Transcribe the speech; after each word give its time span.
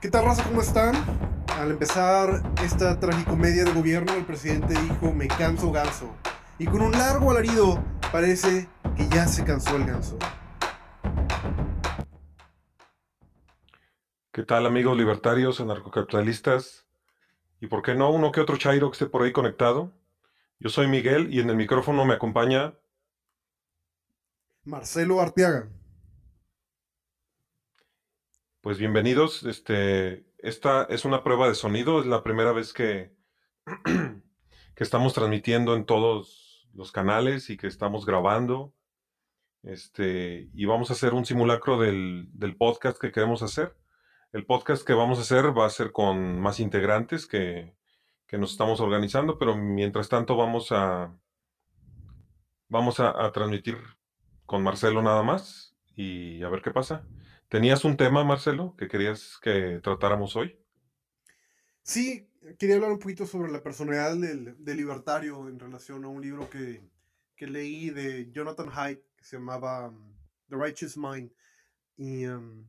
¿Qué 0.00 0.08
tal, 0.08 0.26
raza? 0.26 0.44
¿Cómo 0.44 0.60
están? 0.60 0.94
Al 1.58 1.72
empezar 1.72 2.52
esta 2.62 3.00
tragicomedia 3.00 3.64
de 3.64 3.72
gobierno, 3.72 4.14
el 4.14 4.24
presidente 4.24 4.80
dijo, 4.80 5.12
me 5.12 5.26
canso 5.26 5.72
ganso. 5.72 6.14
Y 6.56 6.66
con 6.66 6.82
un 6.82 6.92
largo 6.92 7.32
alarido, 7.32 7.82
parece 8.12 8.68
que 8.96 9.08
ya 9.08 9.26
se 9.26 9.44
cansó 9.44 9.74
el 9.74 9.86
ganso. 9.86 10.16
¿Qué 14.30 14.44
tal 14.44 14.66
amigos 14.66 14.96
libertarios, 14.96 15.60
anarcocapitalistas? 15.60 16.86
Y 17.60 17.66
por 17.66 17.82
qué 17.82 17.96
no 17.96 18.12
uno 18.12 18.30
que 18.30 18.40
otro 18.40 18.56
chairo 18.56 18.92
que 18.92 18.94
esté 18.94 19.06
por 19.06 19.24
ahí 19.24 19.32
conectado. 19.32 19.90
Yo 20.60 20.68
soy 20.68 20.86
Miguel 20.86 21.34
y 21.34 21.40
en 21.40 21.50
el 21.50 21.56
micrófono 21.56 22.04
me 22.04 22.14
acompaña 22.14 22.78
Marcelo 24.62 25.20
Arteaga. 25.20 25.68
Pues 28.68 28.76
bienvenidos. 28.76 29.44
Este, 29.44 30.26
esta 30.36 30.82
es 30.90 31.06
una 31.06 31.24
prueba 31.24 31.48
de 31.48 31.54
sonido. 31.54 32.00
Es 32.00 32.06
la 32.06 32.22
primera 32.22 32.52
vez 32.52 32.74
que, 32.74 33.16
que 34.74 34.84
estamos 34.84 35.14
transmitiendo 35.14 35.74
en 35.74 35.86
todos 35.86 36.68
los 36.74 36.92
canales 36.92 37.48
y 37.48 37.56
que 37.56 37.66
estamos 37.66 38.04
grabando. 38.04 38.74
Este, 39.62 40.50
y 40.52 40.66
vamos 40.66 40.90
a 40.90 40.92
hacer 40.92 41.14
un 41.14 41.24
simulacro 41.24 41.78
del, 41.78 42.28
del 42.34 42.58
podcast 42.58 43.00
que 43.00 43.10
queremos 43.10 43.42
hacer. 43.42 43.74
El 44.34 44.44
podcast 44.44 44.86
que 44.86 44.92
vamos 44.92 45.16
a 45.16 45.22
hacer 45.22 45.56
va 45.56 45.64
a 45.64 45.70
ser 45.70 45.90
con 45.90 46.38
más 46.38 46.60
integrantes 46.60 47.26
que, 47.26 47.74
que 48.26 48.36
nos 48.36 48.50
estamos 48.50 48.80
organizando, 48.80 49.38
pero 49.38 49.56
mientras 49.56 50.10
tanto 50.10 50.36
vamos 50.36 50.72
a 50.72 51.18
vamos 52.68 53.00
a, 53.00 53.24
a 53.24 53.32
transmitir 53.32 53.78
con 54.44 54.62
Marcelo 54.62 55.00
nada 55.00 55.22
más 55.22 55.74
y 55.96 56.42
a 56.42 56.50
ver 56.50 56.60
qué 56.60 56.70
pasa. 56.70 57.06
¿Tenías 57.48 57.82
un 57.86 57.96
tema, 57.96 58.24
Marcelo, 58.24 58.76
que 58.76 58.88
querías 58.88 59.38
que 59.42 59.80
tratáramos 59.82 60.36
hoy? 60.36 60.58
Sí, 61.82 62.28
quería 62.58 62.76
hablar 62.76 62.92
un 62.92 62.98
poquito 62.98 63.24
sobre 63.24 63.50
la 63.50 63.62
personalidad 63.62 64.14
del, 64.16 64.54
libertario 64.64 65.48
en 65.48 65.58
relación 65.58 66.04
a 66.04 66.08
un 66.08 66.20
libro 66.20 66.50
que, 66.50 66.82
que 67.34 67.46
leí 67.46 67.88
de 67.88 68.30
Jonathan 68.32 68.68
Haidt 68.70 69.00
que 69.16 69.24
se 69.24 69.38
llamaba 69.38 69.88
um, 69.88 70.14
The 70.50 70.56
Righteous 70.56 70.98
Mind. 70.98 71.32
Y 71.96 72.26
um, 72.26 72.68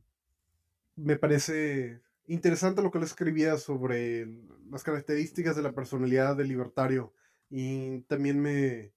me 0.96 1.16
parece 1.16 2.00
interesante 2.26 2.80
lo 2.80 2.90
que 2.90 2.96
él 2.96 3.04
escribía 3.04 3.58
sobre 3.58 4.26
las 4.70 4.82
características 4.82 5.56
de 5.56 5.62
la 5.62 5.72
personalidad 5.72 6.36
del 6.36 6.48
libertario. 6.48 7.12
Y 7.50 8.00
también 8.02 8.40
me, 8.40 8.94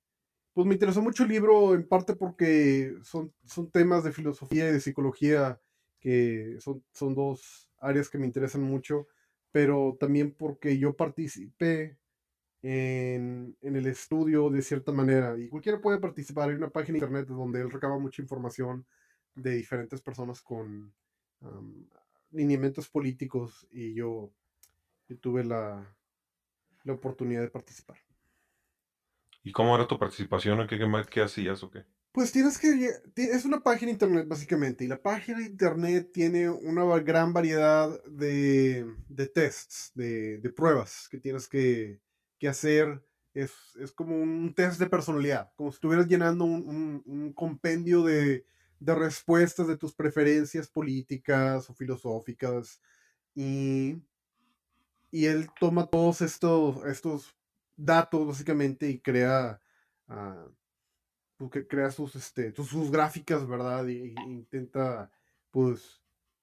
pues 0.53 0.65
me 0.65 0.75
interesó 0.75 1.01
mucho 1.01 1.23
el 1.23 1.29
libro, 1.29 1.73
en 1.73 1.85
parte 1.85 2.15
porque 2.15 2.95
son, 3.03 3.33
son 3.45 3.69
temas 3.69 4.05
de 4.05 4.13
filosofía 4.13 4.69
y 4.69 4.71
de 4.71 4.79
psicología 4.79 5.59
que 6.03 6.57
son, 6.59 6.83
son 6.91 7.15
dos 7.15 7.69
áreas 7.79 8.09
que 8.09 8.17
me 8.17 8.25
interesan 8.25 8.61
mucho, 8.61 9.07
pero 9.53 9.95
también 9.97 10.33
porque 10.33 10.77
yo 10.77 10.97
participé 10.97 11.97
en, 12.61 13.55
en, 13.61 13.75
el 13.77 13.87
estudio 13.87 14.49
de 14.49 14.61
cierta 14.61 14.91
manera. 14.91 15.37
Y 15.39 15.47
cualquiera 15.47 15.79
puede 15.79 15.99
participar. 15.99 16.49
en 16.49 16.57
una 16.57 16.69
página 16.69 16.99
de 16.99 17.05
internet 17.05 17.27
donde 17.29 17.61
él 17.61 17.71
recaba 17.71 17.97
mucha 17.97 18.21
información 18.21 18.85
de 19.33 19.55
diferentes 19.55 20.01
personas 20.01 20.41
con 20.41 20.93
um, 21.39 21.87
lineamientos 22.31 22.89
políticos 22.89 23.65
y 23.71 23.93
yo, 23.93 24.29
yo 25.07 25.17
tuve 25.19 25.45
la, 25.45 25.95
la, 26.83 26.93
oportunidad 26.93 27.41
de 27.41 27.49
participar. 27.49 27.97
¿Y 29.41 29.53
cómo 29.53 29.73
era 29.73 29.87
tu 29.87 29.97
participación? 29.97 30.67
¿Qué, 30.67 30.77
qué, 30.77 30.87
qué 31.09 31.21
hacías 31.21 31.63
o 31.63 31.71
qué? 31.71 31.85
Pues 32.13 32.31
tienes 32.31 32.59
que... 32.59 32.91
Es 33.15 33.43
una 33.43 33.61
página 33.63 33.91
internet 33.91 34.27
básicamente 34.27 34.85
y 34.85 34.87
la 34.87 35.01
página 35.01 35.41
internet 35.41 36.11
tiene 36.13 36.47
una 36.47 36.83
gran 36.99 37.33
variedad 37.33 37.89
de, 38.03 38.85
de 39.09 39.27
tests, 39.27 39.91
de, 39.95 40.37
de, 40.37 40.49
pruebas 40.51 41.07
que 41.09 41.17
tienes 41.17 41.47
que, 41.47 41.99
que 42.37 42.47
hacer. 42.47 43.03
Es, 43.33 43.51
es, 43.81 43.91
como 43.91 44.15
un 44.15 44.53
test 44.53 44.79
de 44.79 44.85
personalidad, 44.85 45.51
como 45.55 45.71
si 45.71 45.77
estuvieras 45.77 46.07
llenando 46.07 46.45
un, 46.45 47.01
un, 47.03 47.33
compendio 47.33 48.03
de, 48.03 48.45
de, 48.79 48.95
respuestas 48.95 49.67
de 49.67 49.75
tus 49.75 49.95
preferencias 49.95 50.67
políticas 50.67 51.67
o 51.67 51.73
filosóficas. 51.73 52.79
Y, 53.33 53.97
y 55.09 55.25
él 55.25 55.49
toma 55.59 55.87
todos 55.87 56.21
estos, 56.21 56.85
estos 56.85 57.35
datos 57.75 58.27
básicamente 58.27 58.87
y 58.87 58.99
crea... 58.99 59.59
Uh, 60.07 60.53
que 61.49 61.67
crea 61.67 61.91
sus, 61.91 62.15
este, 62.15 62.53
sus 62.53 62.91
gráficas, 62.91 63.47
¿verdad? 63.47 63.87
Y, 63.87 64.13
y, 64.15 64.15
intenta, 64.25 65.11
pues, 65.51 66.01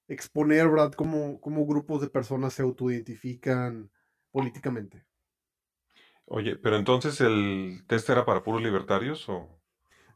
exponer, 0.09 0.69
¿verdad? 0.69 0.93
Cómo, 0.93 1.41
cómo 1.41 1.67
grupos 1.67 2.01
de 2.01 2.09
personas 2.09 2.55
se 2.55 2.63
autoidentifican 2.63 3.91
políticamente. 4.33 5.05
Oye, 6.27 6.57
pero 6.57 6.77
entonces 6.77 7.21
el 7.21 7.83
test 7.87 8.09
era 8.11 8.25
para 8.25 8.43
puros 8.43 8.63
libertarios 8.63 9.29
o... 9.29 9.49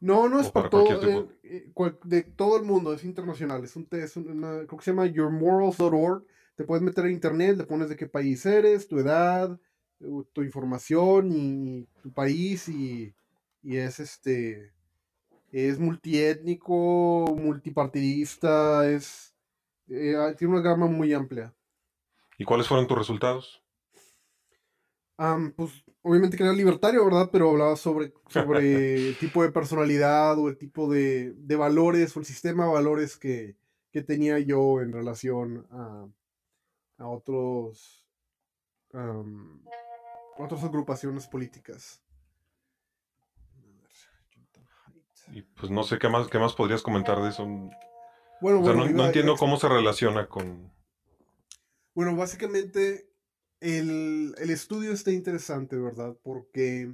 No, 0.01 0.29
no 0.29 0.39
es 0.39 0.51
para, 0.51 0.69
para 0.69 0.83
todo, 0.83 1.29
eh, 1.43 1.71
de 2.03 2.23
todo 2.23 2.57
el 2.57 2.63
mundo, 2.63 2.93
es 2.93 3.03
internacional, 3.03 3.63
es 3.63 3.75
un 3.75 3.85
test, 3.85 4.17
una, 4.17 4.65
creo 4.65 4.77
que 4.77 4.83
se 4.83 4.91
llama 4.91 5.07
yourmorals.org, 5.07 6.25
te 6.55 6.63
puedes 6.63 6.83
meter 6.83 7.05
en 7.05 7.13
internet, 7.13 7.57
le 7.57 7.65
pones 7.65 7.89
de 7.89 7.95
qué 7.95 8.05
país 8.05 8.45
eres, 8.45 8.87
tu 8.87 8.99
edad, 8.99 9.57
tu 10.33 10.43
información 10.43 11.31
y 11.31 11.87
tu 12.01 12.13
país 12.13 12.69
y, 12.69 13.13
y 13.65 13.77
es 13.77 13.99
este, 13.99 14.71
es 15.51 15.79
multiétnico, 15.79 17.25
multipartidista, 17.35 18.87
es, 18.87 19.33
eh, 19.89 20.15
tiene 20.37 20.53
una 20.53 20.61
gama 20.61 20.85
muy 20.85 21.11
amplia. 21.13 21.51
¿Y 22.37 22.45
cuáles 22.45 22.67
fueron 22.67 22.85
tus 22.85 22.97
resultados? 22.97 23.63
Um, 25.17 25.51
pues 25.53 25.83
obviamente 26.03 26.37
que 26.37 26.43
era 26.43 26.53
libertario, 26.53 27.03
¿verdad? 27.05 27.29
Pero 27.31 27.49
hablaba 27.49 27.75
sobre, 27.75 28.13
sobre 28.27 28.95
el 28.95 29.17
tipo 29.19 29.41
de 29.41 29.51
personalidad 29.51 30.37
o 30.37 30.47
el 30.47 30.57
tipo 30.57 30.87
de, 30.87 31.33
de 31.33 31.55
valores 31.55 32.15
o 32.15 32.19
el 32.19 32.25
sistema 32.25 32.65
de 32.65 32.73
valores 32.73 33.17
que, 33.17 33.55
que 33.91 34.03
tenía 34.03 34.37
yo 34.39 34.81
en 34.81 34.91
relación 34.91 35.65
a, 35.71 36.05
a 36.97 37.07
otros 37.07 38.05
um, 38.93 39.63
otras 40.37 40.63
agrupaciones 40.63 41.27
políticas. 41.27 42.04
Y 45.31 45.41
pues 45.41 45.71
no 45.71 45.83
sé 45.83 45.97
qué 45.97 46.09
más, 46.09 46.27
qué 46.27 46.39
más 46.39 46.53
podrías 46.53 46.81
comentar 46.81 47.21
de 47.21 47.29
eso. 47.29 47.45
Bueno, 48.41 48.61
o 48.61 48.63
sea, 48.63 48.73
bueno, 48.73 48.85
no, 48.85 48.89
no, 48.89 49.05
entiendo 49.05 49.35
cómo 49.35 49.57
se 49.57 49.67
relaciona 49.67 50.27
con. 50.27 50.71
Bueno, 51.93 52.15
básicamente 52.15 53.09
el, 53.59 54.35
el, 54.37 54.49
estudio 54.49 54.91
está 54.91 55.11
interesante, 55.11 55.77
¿verdad? 55.77 56.15
Porque. 56.23 56.93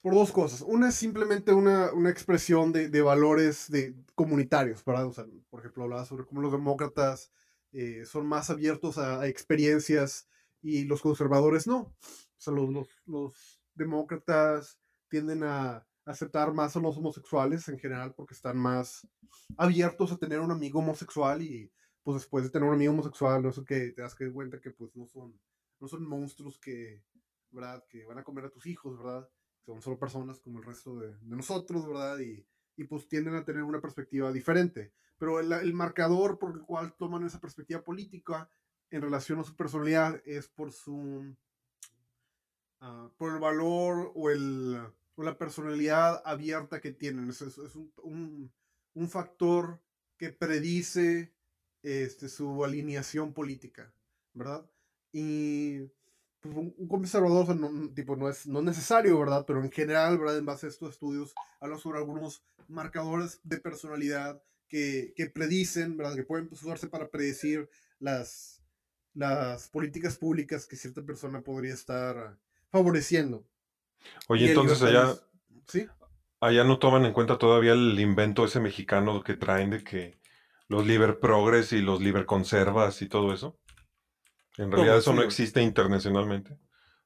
Por 0.00 0.14
dos 0.14 0.32
cosas. 0.32 0.62
Una 0.62 0.88
es 0.88 0.96
simplemente 0.96 1.52
una, 1.52 1.92
una 1.92 2.10
expresión 2.10 2.72
de, 2.72 2.88
de, 2.88 3.02
valores 3.02 3.70
de, 3.70 3.94
comunitarios, 4.16 4.84
¿verdad? 4.84 5.06
O 5.06 5.12
sea, 5.12 5.26
por 5.48 5.60
ejemplo, 5.60 5.84
hablaba 5.84 6.04
sobre 6.04 6.24
cómo 6.24 6.40
los 6.40 6.50
demócratas 6.50 7.30
eh, 7.70 8.04
son 8.04 8.26
más 8.26 8.50
abiertos 8.50 8.98
a, 8.98 9.20
a, 9.20 9.28
experiencias 9.28 10.26
y 10.60 10.84
los 10.84 11.02
conservadores 11.02 11.68
no. 11.68 11.78
O 11.78 11.94
sea, 12.36 12.52
los, 12.52 12.68
los, 12.70 12.88
los 13.06 13.62
demócratas 13.74 14.76
tienden 15.08 15.44
a 15.44 15.86
aceptar 16.04 16.52
más 16.52 16.76
a 16.76 16.80
los 16.80 16.96
homosexuales 16.96 17.68
en 17.68 17.78
general 17.78 18.14
porque 18.14 18.34
están 18.34 18.56
más 18.56 19.06
abiertos 19.56 20.12
a 20.12 20.16
tener 20.16 20.40
un 20.40 20.50
amigo 20.50 20.80
homosexual 20.80 21.42
y 21.42 21.70
pues 22.02 22.16
después 22.16 22.44
de 22.44 22.50
tener 22.50 22.68
un 22.68 22.74
amigo 22.74 22.92
homosexual, 22.92 23.42
no 23.42 23.50
es 23.50 23.60
que 23.66 23.92
te 23.92 24.02
das 24.02 24.16
cuenta 24.32 24.60
que 24.60 24.70
pues 24.70 24.94
no 24.96 25.06
son, 25.06 25.38
no 25.78 25.88
son 25.88 26.06
monstruos 26.06 26.58
que, 26.58 27.04
¿verdad? 27.50 27.84
Que 27.88 28.04
van 28.04 28.18
a 28.18 28.24
comer 28.24 28.46
a 28.46 28.50
tus 28.50 28.66
hijos, 28.66 28.98
¿verdad? 28.98 29.28
Son 29.64 29.80
solo 29.80 29.98
personas 29.98 30.40
como 30.40 30.58
el 30.58 30.64
resto 30.64 30.98
de, 30.98 31.16
nosotros, 31.22 31.86
¿verdad? 31.86 32.18
Y, 32.18 32.44
y, 32.76 32.84
pues 32.84 33.06
tienden 33.08 33.36
a 33.36 33.44
tener 33.44 33.62
una 33.62 33.80
perspectiva 33.80 34.32
diferente. 34.32 34.92
Pero 35.16 35.38
el, 35.38 35.52
el, 35.52 35.72
marcador 35.72 36.38
por 36.40 36.52
el 36.56 36.62
cual 36.62 36.94
toman 36.96 37.24
esa 37.24 37.40
perspectiva 37.40 37.82
política 37.82 38.50
en 38.90 39.02
relación 39.02 39.38
a 39.38 39.44
su 39.44 39.54
personalidad 39.54 40.20
es 40.24 40.48
por 40.48 40.72
su... 40.72 41.36
Uh, 42.80 43.08
por 43.16 43.32
el 43.32 43.38
valor 43.38 44.10
o 44.16 44.28
el 44.28 44.76
la 45.22 45.38
personalidad 45.38 46.22
abierta 46.24 46.80
que 46.80 46.92
tienen. 46.92 47.30
Es, 47.30 47.42
es, 47.42 47.58
un, 47.76 48.52
un, 48.94 49.08
factor 49.08 49.80
que 50.16 50.30
predice 50.30 51.32
este, 51.82 52.28
su 52.28 52.64
alineación 52.64 53.32
política, 53.32 53.92
¿verdad? 54.34 54.68
Y 55.12 55.80
pues, 56.40 56.56
un, 56.56 56.88
conservador 56.88 57.54
no, 57.56 57.92
tipo, 57.94 58.16
no, 58.16 58.28
es, 58.28 58.46
no 58.46 58.60
es 58.60 58.64
necesario, 58.64 59.18
¿verdad? 59.18 59.44
Pero 59.46 59.62
en 59.62 59.70
general, 59.70 60.18
¿verdad? 60.18 60.38
En 60.38 60.46
base 60.46 60.66
a 60.66 60.70
estos 60.70 60.92
estudios, 60.92 61.34
habla 61.60 61.78
sobre 61.78 61.98
algunos 61.98 62.44
marcadores 62.68 63.40
de 63.44 63.58
personalidad 63.58 64.42
que, 64.68 65.12
que 65.16 65.26
predicen, 65.26 65.96
¿verdad? 65.96 66.16
Que 66.16 66.24
pueden 66.24 66.48
usarse 66.50 66.88
para 66.88 67.10
predecir 67.10 67.68
las, 67.98 68.62
las 69.14 69.68
políticas 69.68 70.16
públicas 70.16 70.66
que 70.66 70.76
cierta 70.76 71.02
persona 71.02 71.42
podría 71.42 71.74
estar 71.74 72.38
favoreciendo. 72.70 73.46
Oye, 74.28 74.48
entonces 74.48 74.82
allá, 74.82 75.14
¿Sí? 75.66 75.86
allá 76.40 76.64
no 76.64 76.78
toman 76.78 77.04
en 77.04 77.12
cuenta 77.12 77.38
todavía 77.38 77.72
el 77.72 77.98
invento 77.98 78.44
ese 78.44 78.60
mexicano 78.60 79.22
que 79.22 79.34
traen 79.34 79.70
de 79.70 79.84
que 79.84 80.18
los 80.68 80.86
liber 80.86 81.20
progres 81.20 81.72
y 81.72 81.80
los 81.82 82.00
liber 82.00 82.26
conservas 82.26 83.02
y 83.02 83.08
todo 83.08 83.32
eso. 83.32 83.58
En 84.58 84.70
realidad 84.70 84.98
eso 84.98 85.12
no 85.12 85.22
existe 85.22 85.62
internacionalmente. 85.62 86.58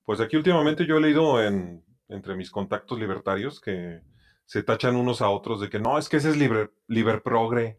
Pues 0.05 0.21
aquí 0.21 0.37
últimamente 0.37 0.87
yo 0.87 0.99
he 0.99 1.01
leído 1.01 1.43
en, 1.43 1.85
entre 2.09 2.37
mis 2.37 2.51
contactos 2.51 2.99
libertarios 2.99 3.61
que 3.61 4.01
se 4.45 4.63
tachan 4.63 4.97
unos 4.97 5.21
a 5.21 5.29
otros 5.29 5.61
de 5.61 5.69
que 5.69 5.81
no, 5.81 5.99
es 5.99 6.09
que 6.09 6.19
ese 6.19 6.31
es 6.31 6.37
liber, 6.37 6.73
liber 6.87 7.23
progre 7.23 7.79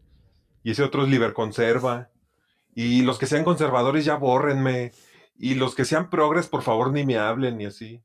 y 0.62 0.72
ese 0.72 0.82
otro 0.82 1.04
es 1.04 1.08
liber 1.08 1.32
conserva 1.32 2.10
y 2.74 3.02
los 3.02 3.18
que 3.18 3.26
sean 3.26 3.44
conservadores 3.44 4.04
ya 4.04 4.16
bórrenme 4.16 4.92
y 5.38 5.54
los 5.54 5.74
que 5.74 5.86
sean 5.86 6.10
progres 6.10 6.48
por 6.48 6.62
favor 6.62 6.92
ni 6.92 7.04
me 7.04 7.16
hablen 7.16 7.60
y 7.60 7.66
así. 7.66 8.02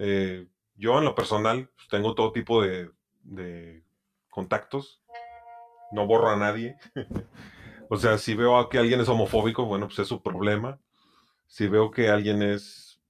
Eh, 0.00 0.46
yo 0.76 0.96
en 0.98 1.04
lo 1.04 1.14
personal 1.14 1.70
pues, 1.74 1.88
tengo 1.88 2.14
todo 2.14 2.32
tipo 2.32 2.62
de, 2.62 2.92
contactos, 4.30 5.02
no 5.92 6.06
borro 6.06 6.30
a 6.30 6.36
nadie. 6.36 6.76
o 7.90 7.96
sea, 7.96 8.16
si 8.18 8.34
veo 8.34 8.68
que 8.68 8.78
alguien 8.78 9.00
es 9.00 9.08
homofóbico, 9.08 9.64
bueno, 9.64 9.86
pues 9.86 9.98
es 9.98 10.08
su 10.08 10.22
problema. 10.22 10.78
Si 11.48 11.66
veo 11.66 11.90
que 11.90 12.10
alguien 12.10 12.42
es 12.42 13.00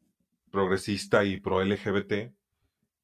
progresista 0.50 1.25
y 1.25 1.38
pro 1.38 1.62
LGBT, 1.62 2.32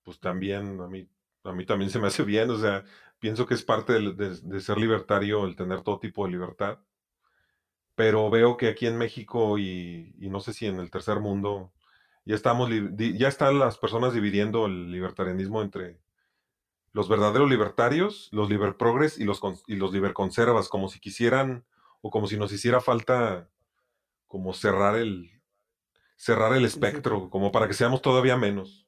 pues 0.02 0.18
también 0.18 0.80
a 0.80 0.88
mí, 0.88 1.06
a 1.44 1.52
mí 1.52 1.66
también 1.66 1.90
se 1.90 1.98
me 1.98 2.06
hace 2.06 2.22
bien. 2.22 2.50
O 2.50 2.58
sea, 2.58 2.84
pienso 3.18 3.46
que 3.46 3.54
es 3.54 3.64
parte 3.64 3.92
de, 4.00 4.60
ser 4.60 4.78
libertario 4.78 5.44
el 5.44 5.56
tener 5.56 5.82
todo 5.82 5.98
tipo 5.98 6.24
de 6.24 6.32
libertad. 6.32 6.78
Pero 7.94 8.30
veo 8.30 8.56
que 8.56 8.68
aquí 8.68 8.86
en 8.86 8.96
México 8.96 9.58
y 9.58 10.14
no 10.18 10.40
sé 10.40 10.52
si 10.54 10.66
en 10.66 10.80
el 10.80 10.90
tercer 10.90 11.20
mundo, 11.20 11.73
ya 12.24 12.34
estamos, 12.34 12.70
ya 12.96 13.28
están 13.28 13.58
las 13.58 13.78
personas 13.78 14.14
dividiendo 14.14 14.66
el 14.66 14.90
libertarianismo 14.90 15.62
entre 15.62 16.00
los 16.92 17.08
verdaderos 17.08 17.50
libertarios, 17.50 18.28
los 18.32 18.48
liberprogres 18.48 19.18
y 19.18 19.24
los, 19.24 19.40
y 19.66 19.74
los 19.76 19.92
liberconservas, 19.92 20.68
como 20.68 20.88
si 20.88 21.00
quisieran 21.00 21.64
o 22.00 22.10
como 22.10 22.26
si 22.26 22.36
nos 22.36 22.52
hiciera 22.52 22.80
falta 22.80 23.48
como 24.28 24.54
cerrar 24.54 24.96
el 24.96 25.34
cerrar 26.16 26.54
el 26.54 26.64
espectro, 26.64 27.28
como 27.28 27.52
para 27.52 27.66
que 27.66 27.74
seamos 27.74 28.00
todavía 28.00 28.36
menos. 28.36 28.86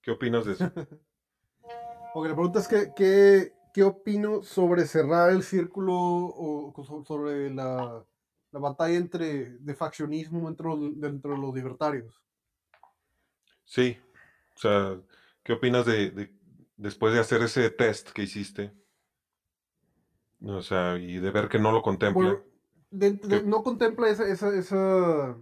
¿Qué 0.00 0.10
opinas 0.10 0.44
de 0.44 0.52
eso? 0.52 0.64
ok, 2.14 2.26
la 2.26 2.34
pregunta 2.34 2.58
es 2.58 2.68
que, 2.68 3.52
¿qué, 3.72 3.82
opino 3.84 4.42
sobre 4.42 4.86
cerrar 4.86 5.30
el 5.30 5.42
círculo 5.42 5.94
o 5.94 7.04
sobre 7.06 7.52
la, 7.52 8.04
batalla 8.50 8.96
entre 8.96 9.58
de 9.58 9.74
faccionismo 9.74 10.46
dentro, 10.46 10.76
dentro 10.96 11.32
de 11.32 11.38
los 11.38 11.54
libertarios? 11.54 12.23
Sí, 13.64 13.98
o 14.54 14.58
sea, 14.58 15.00
¿qué 15.42 15.54
opinas 15.54 15.86
de, 15.86 16.30
después 16.76 17.12
de 17.14 17.20
hacer 17.20 17.42
ese 17.42 17.70
test 17.70 18.10
que 18.10 18.22
hiciste? 18.22 18.72
O 20.46 20.62
sea, 20.62 20.98
y 20.98 21.18
de 21.18 21.30
ver 21.30 21.48
que 21.48 21.58
no 21.58 21.72
lo 21.72 21.82
contempla. 21.82 22.38
no 22.90 23.62
contempla 23.62 24.10
esa, 24.10 24.28
esa, 24.28 24.54
esa, 24.54 25.36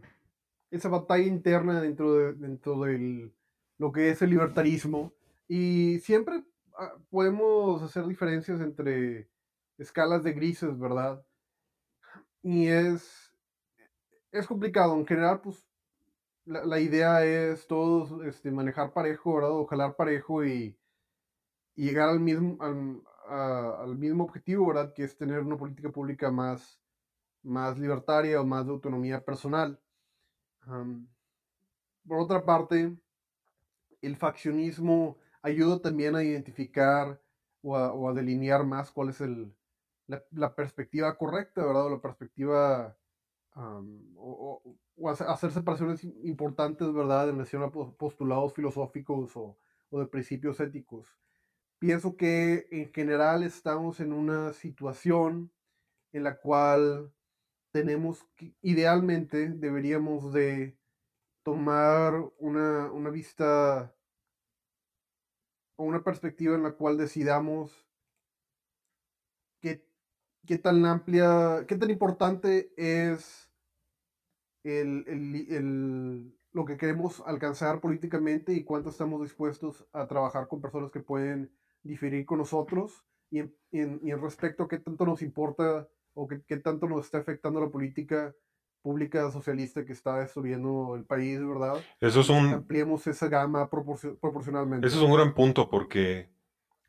esa, 0.70 0.88
batalla 0.88 1.26
interna 1.26 1.80
dentro 1.80 2.14
de 2.14 2.32
dentro 2.34 2.80
del 2.82 3.32
lo 3.78 3.90
que 3.90 4.10
es 4.10 4.22
el 4.22 4.30
libertarismo. 4.30 5.12
Y 5.48 5.98
siempre 6.00 6.44
ah, 6.78 6.94
podemos 7.10 7.82
hacer 7.82 8.06
diferencias 8.06 8.60
entre 8.60 9.28
escalas 9.76 10.22
de 10.22 10.32
grises, 10.32 10.78
¿verdad? 10.78 11.24
Y 12.42 12.69
es, 12.69 13.32
es 14.30 14.46
complicado. 14.46 14.94
En 14.94 15.06
general, 15.06 15.40
pues 15.40 15.66
la, 16.44 16.80
idea 16.80 17.24
es 17.24 17.66
todos 17.66 18.24
este, 18.24 18.50
manejar 18.50 18.92
parejo, 18.92 19.34
¿verdad? 19.34 19.52
O 19.52 19.66
jalar 19.66 19.96
parejo 19.96 20.44
y, 20.44 20.76
llegar 21.74 22.08
al 22.08 22.20
mismo, 22.20 22.58
al, 22.60 23.96
mismo 23.96 24.24
objetivo, 24.24 24.66
¿verdad? 24.66 24.92
Que 24.92 25.04
es 25.04 25.16
tener 25.16 25.40
una 25.40 25.56
política 25.56 25.90
pública 25.90 26.30
más, 26.30 26.80
más 27.42 27.78
libertaria 27.78 28.40
o 28.40 28.44
más 28.44 28.66
de 28.66 28.72
autonomía 28.72 29.24
personal. 29.24 29.80
por 32.06 32.18
otra 32.20 32.44
parte, 32.44 32.96
el 34.02 34.16
faccionismo 34.16 35.18
ayuda 35.42 35.80
también 35.80 36.16
a 36.16 36.22
identificar 36.22 37.20
o 37.62 38.08
a, 38.08 38.12
delinear 38.12 38.64
más 38.64 38.90
cuál 38.90 39.10
es 39.10 39.20
el, 39.20 39.54
la, 40.06 40.54
perspectiva 40.54 41.16
correcta, 41.16 41.64
¿verdad? 41.64 41.86
O 41.86 41.90
la 41.90 42.00
perspectiva 42.00 42.96
o, 43.54 44.62
hacer 45.08 45.50
separaciones 45.50 46.04
importantes, 46.22 46.93
¿verdad? 46.93 47.28
En 47.28 47.37
relación 47.37 47.62
a 47.62 47.70
postulados 47.70 48.54
filosóficos 48.54 49.37
o, 49.37 49.58
de 49.90 50.06
principios 50.06 50.58
éticos. 50.60 51.06
Pienso 51.78 52.16
que 52.16 52.66
en 52.70 52.93
general 52.93 53.43
estamos 53.43 54.00
en 54.00 54.12
una 54.12 54.52
situación 54.52 55.52
en 56.12 56.25
la 56.25 56.38
cual 56.38 57.12
tenemos 57.72 58.25
que, 58.37 58.54
idealmente 58.62 59.49
deberíamos 59.50 60.32
de 60.32 60.78
tomar 61.43 62.14
una, 62.38 62.90
una 62.93 63.10
vista 63.10 63.94
o 65.76 65.84
una 65.84 66.05
perspectiva 66.05 66.55
en 66.55 66.62
la 66.62 66.72
cual 66.72 66.96
decidamos 66.96 67.87
qué, 69.60 69.84
qué 70.46 70.58
tan 70.58 70.84
amplia, 70.86 71.64
qué 71.66 71.76
tan 71.76 71.90
importante 71.90 72.72
es 72.76 73.50
el, 74.64 76.32
lo 76.52 76.64
que 76.64 76.76
queremos 76.76 77.22
alcanzar 77.26 77.80
políticamente 77.80 78.52
y 78.52 78.64
cuánto 78.64 78.90
estamos 78.90 79.22
dispuestos 79.22 79.86
a 79.92 80.06
trabajar 80.06 80.48
con 80.48 80.60
personas 80.60 80.90
que 80.90 81.00
pueden 81.00 81.50
diferir 81.82 82.24
con 82.26 82.38
nosotros 82.38 83.04
y 83.30 83.40
en, 83.40 83.54
en, 83.72 84.22
respecto 84.22 84.64
a 84.64 84.68
qué 84.68 84.78
tanto 84.78 85.06
nos 85.06 85.22
importa 85.22 85.88
o 86.14 86.28
qué, 86.28 86.42
qué, 86.46 86.58
tanto 86.58 86.86
nos 86.86 87.06
está 87.06 87.18
afectando 87.18 87.60
la 87.60 87.70
política 87.70 88.34
pública 88.82 89.30
socialista 89.30 89.84
que 89.84 89.92
está 89.92 90.18
destruyendo 90.18 90.94
el 90.96 91.04
país, 91.04 91.40
¿verdad? 91.40 91.82
Eso 92.00 92.20
es 92.20 92.28
un... 92.28 92.48
Ampliemos 92.48 93.06
esa 93.06 93.28
gama 93.28 93.70
proporcionalmente. 93.70 94.86
Eso 94.86 94.98
es 94.98 95.02
un 95.02 95.14
gran 95.14 95.34
punto 95.34 95.70
porque, 95.70 96.28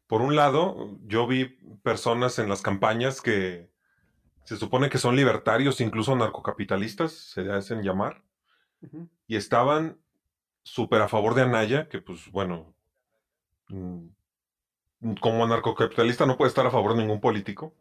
por 0.07 0.21
un 0.21 0.35
lado, 0.35 0.97
yo 1.05 1.27
vi 1.27 1.45
personas 1.83 2.39
en 2.39 2.50
las 2.50 2.61
campañas 2.61 3.21
que 3.21 3.69
se 4.44 4.57
supone 4.57 4.89
que 4.89 4.97
son 4.97 5.15
libertarios, 5.15 5.81
incluso 5.81 6.15
narcocapitalistas, 6.15 7.11
se 7.11 7.51
hacen 7.51 7.81
llamar, 7.81 8.23
y 9.27 9.38
estaban 9.38 9.97
súper 10.63 11.01
a 11.01 11.07
favor 11.07 11.35
de 11.35 11.44
Anaya, 11.44 11.88
que 11.88 12.01
pues 12.01 12.29
bueno, 12.31 12.73
mm, 13.69 14.07
como 15.21 15.47
narcocapitalista 15.47 16.25
no 16.25 16.38
puede 16.38 16.49
estar 16.49 16.65
a 16.65 16.71
favor 16.71 16.94
de 16.94 17.01
ningún 17.01 17.21
político, 17.21 17.73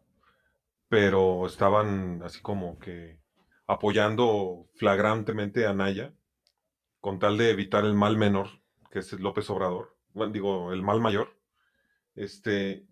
pero 0.87 1.45
estaban 1.45 2.21
así 2.23 2.41
como 2.41 2.79
que 2.79 3.19
apoyando 3.67 4.67
flagrantemente 4.75 5.65
a 5.65 5.71
Anaya, 5.71 6.13
con 7.01 7.19
tal 7.19 7.37
de 7.37 7.49
evitar 7.49 7.83
el 7.83 7.93
mal 7.93 8.17
menor, 8.17 8.47
que 8.89 8.99
es 8.99 9.11
López 9.13 9.49
Obrador, 9.49 9.97
bueno, 10.13 10.31
digo, 10.31 10.71
el 10.71 10.83
mal 10.83 11.01
mayor. 11.01 11.35
Este, 12.15 12.85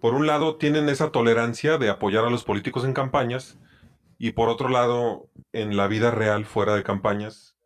por 0.00 0.14
un 0.14 0.26
lado, 0.26 0.56
tienen 0.56 0.88
esa 0.88 1.10
tolerancia 1.10 1.78
de 1.78 1.90
apoyar 1.90 2.24
a 2.24 2.30
los 2.30 2.44
políticos 2.44 2.84
en 2.84 2.92
campañas 2.92 3.58
y 4.18 4.32
por 4.32 4.48
otro 4.48 4.68
lado, 4.68 5.30
en 5.52 5.76
la 5.76 5.88
vida 5.88 6.10
real, 6.10 6.44
fuera 6.44 6.74
de 6.74 6.82
campañas, 6.82 7.56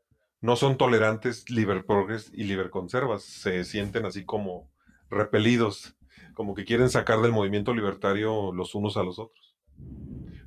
no 0.41 0.57
son 0.57 0.77
tolerantes 0.77 1.51
liber 1.51 1.85
progres 1.85 2.31
y 2.33 2.45
liber 2.45 2.71
conservas. 2.71 3.25
Se 3.25 3.65
sienten 3.65 4.07
así 4.07 4.25
como 4.25 4.71
repelidos, 5.11 5.97
como 6.35 6.55
que 6.55 6.65
quieren 6.65 6.91
sacar 6.91 7.21
del 7.23 7.33
movimiento 7.33 7.75
libertario 7.75 8.53
los 8.53 8.75
unos 8.75 8.97
a 8.97 9.03
los 9.03 9.19
otros. 9.19 9.57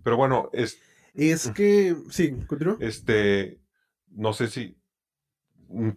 Pero 0.04 0.18
bueno, 0.18 0.50
es... 0.54 0.80
Es 1.14 1.50
que, 1.50 1.96
sí, 2.10 2.38
continúa. 2.48 2.78
Este, 2.80 3.60
no 4.10 4.34
sé 4.34 4.48
si... 4.48 4.78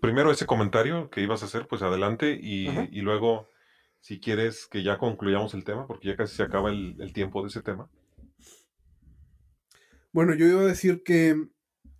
Primero 0.00 0.32
ese 0.32 0.46
comentario 0.46 1.10
que 1.10 1.20
ibas 1.20 1.42
a 1.42 1.46
hacer, 1.46 1.68
pues 1.68 1.82
adelante, 1.82 2.36
y, 2.42 2.68
y 2.90 3.02
luego 3.02 3.46
si 4.00 4.18
quieres 4.18 4.66
que 4.66 4.82
ya 4.82 4.98
concluyamos 4.98 5.54
el 5.54 5.64
tema, 5.64 5.86
porque 5.86 6.08
ya 6.08 6.16
casi 6.16 6.36
se 6.36 6.42
acaba 6.42 6.70
el, 6.70 7.12
tiempo 7.12 7.42
de 7.42 7.48
ese 7.48 7.62
tema. 7.62 7.88
Bueno, 10.12 10.34
yo 10.34 10.46
iba 10.46 10.62
a 10.62 10.66
decir 10.66 11.02
que 11.04 11.48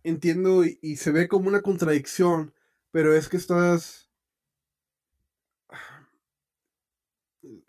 entiendo 0.02 0.64
y, 0.64 0.96
se 0.96 1.12
ve 1.12 1.28
como 1.28 1.48
una 1.48 1.62
contradicción, 1.62 2.54
pero 2.90 3.14
es 3.14 3.28
que 3.28 3.36
estás... 3.36 4.08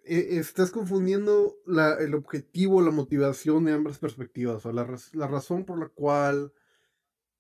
E, 0.04 0.40
estás 0.40 0.72
confundiendo 0.72 1.58
el 2.00 2.16
objetivo, 2.16 2.82
la 2.82 2.92
motivación 2.92 3.66
de 3.66 3.74
ambas 3.74 4.00
perspectivas. 4.00 4.66
O 4.66 4.72
la, 4.72 4.88
la, 5.14 5.28
razón 5.28 5.66
por 5.66 5.80
la 5.80 5.90
cual 5.90 6.54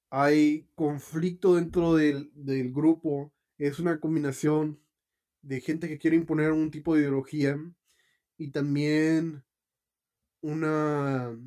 hay 0.09 0.67
conflicto 0.75 1.55
dentro 1.55 1.95
del, 1.95 2.31
del 2.35 2.71
grupo 2.71 3.33
es 3.57 3.79
una 3.79 3.99
combinación 3.99 4.80
de 5.41 5.61
gente 5.61 5.87
que 5.87 5.97
quiere 5.97 6.15
imponer 6.15 6.51
un 6.51 6.71
tipo 6.71 6.95
de 6.95 7.01
ideología 7.01 7.57
y 8.37 8.51
también 8.51 9.43
una, 10.41 11.37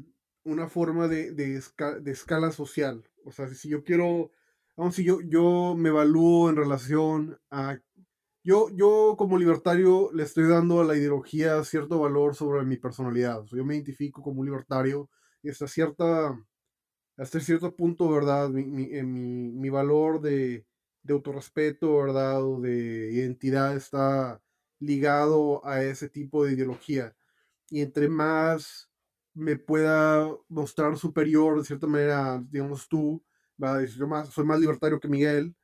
una 0.45 0.69
forma 0.69 1.09
de, 1.09 1.33
de, 1.33 1.57
escala 2.11 2.53
social. 2.53 3.05
O 3.25 3.33
sea, 3.33 3.49
si 3.49 3.69
yo 3.69 3.85
quiero, 3.85 4.31
vamos, 4.77 4.95
si 4.95 5.05
yo, 5.05 5.21
yo 5.21 5.75
me 5.77 5.89
evalúo 5.91 6.51
en 6.51 6.57
relación 6.57 7.39
a 7.51 7.79
yo, 8.45 8.69
yo 8.71 9.15
como 9.17 9.39
libertario 9.39 10.11
le 10.13 10.23
estoy 10.25 10.47
dando 10.47 10.81
a 10.81 10.85
la 10.85 10.97
ideología 10.97 11.65
cierto 11.65 11.99
valor 11.99 12.35
sobre 12.35 12.63
mi 12.65 12.77
personalidad. 12.77 13.43
yo 13.47 13.65
me 13.65 13.75
identifico 13.75 14.23
como 14.23 14.41
un 14.41 14.47
libertario 14.47 15.09
y 15.43 15.49
hasta 15.49 15.67
cierta, 15.67 16.39
hasta 17.17 17.41
cierto 17.41 17.75
punto, 17.75 18.11
¿verdad? 18.11 18.51
Mi, 18.51 18.65
mi, 18.65 19.03
mi 19.03 19.71
valor 19.71 20.21
de, 20.21 20.67
de 21.05 21.15
autorrespeto, 21.15 21.97
¿verdad? 21.99 22.43
O 22.45 22.61
de 22.61 23.13
identidad 23.13 23.77
está 23.77 24.43
ligado 24.81 25.65
a 25.65 25.83
ese 25.83 26.09
tipo 26.09 26.45
de 26.45 26.55
ideología. 26.55 27.15
Y 27.71 27.81
entre 27.83 28.09
más 28.09 28.91
me 29.35 29.57
pueda 29.57 30.29
mostrar 30.49 30.97
superior, 30.97 31.59
de 31.59 31.65
cierta 31.65 31.87
manera, 31.87 32.43
digamos 32.51 32.89
tú, 32.89 33.23
yo 33.59 34.07
más, 34.09 34.29
soy 34.31 34.45
más 34.45 34.61
libertario 34.61 35.01
que 35.01 35.09
Miguel, 35.09 35.55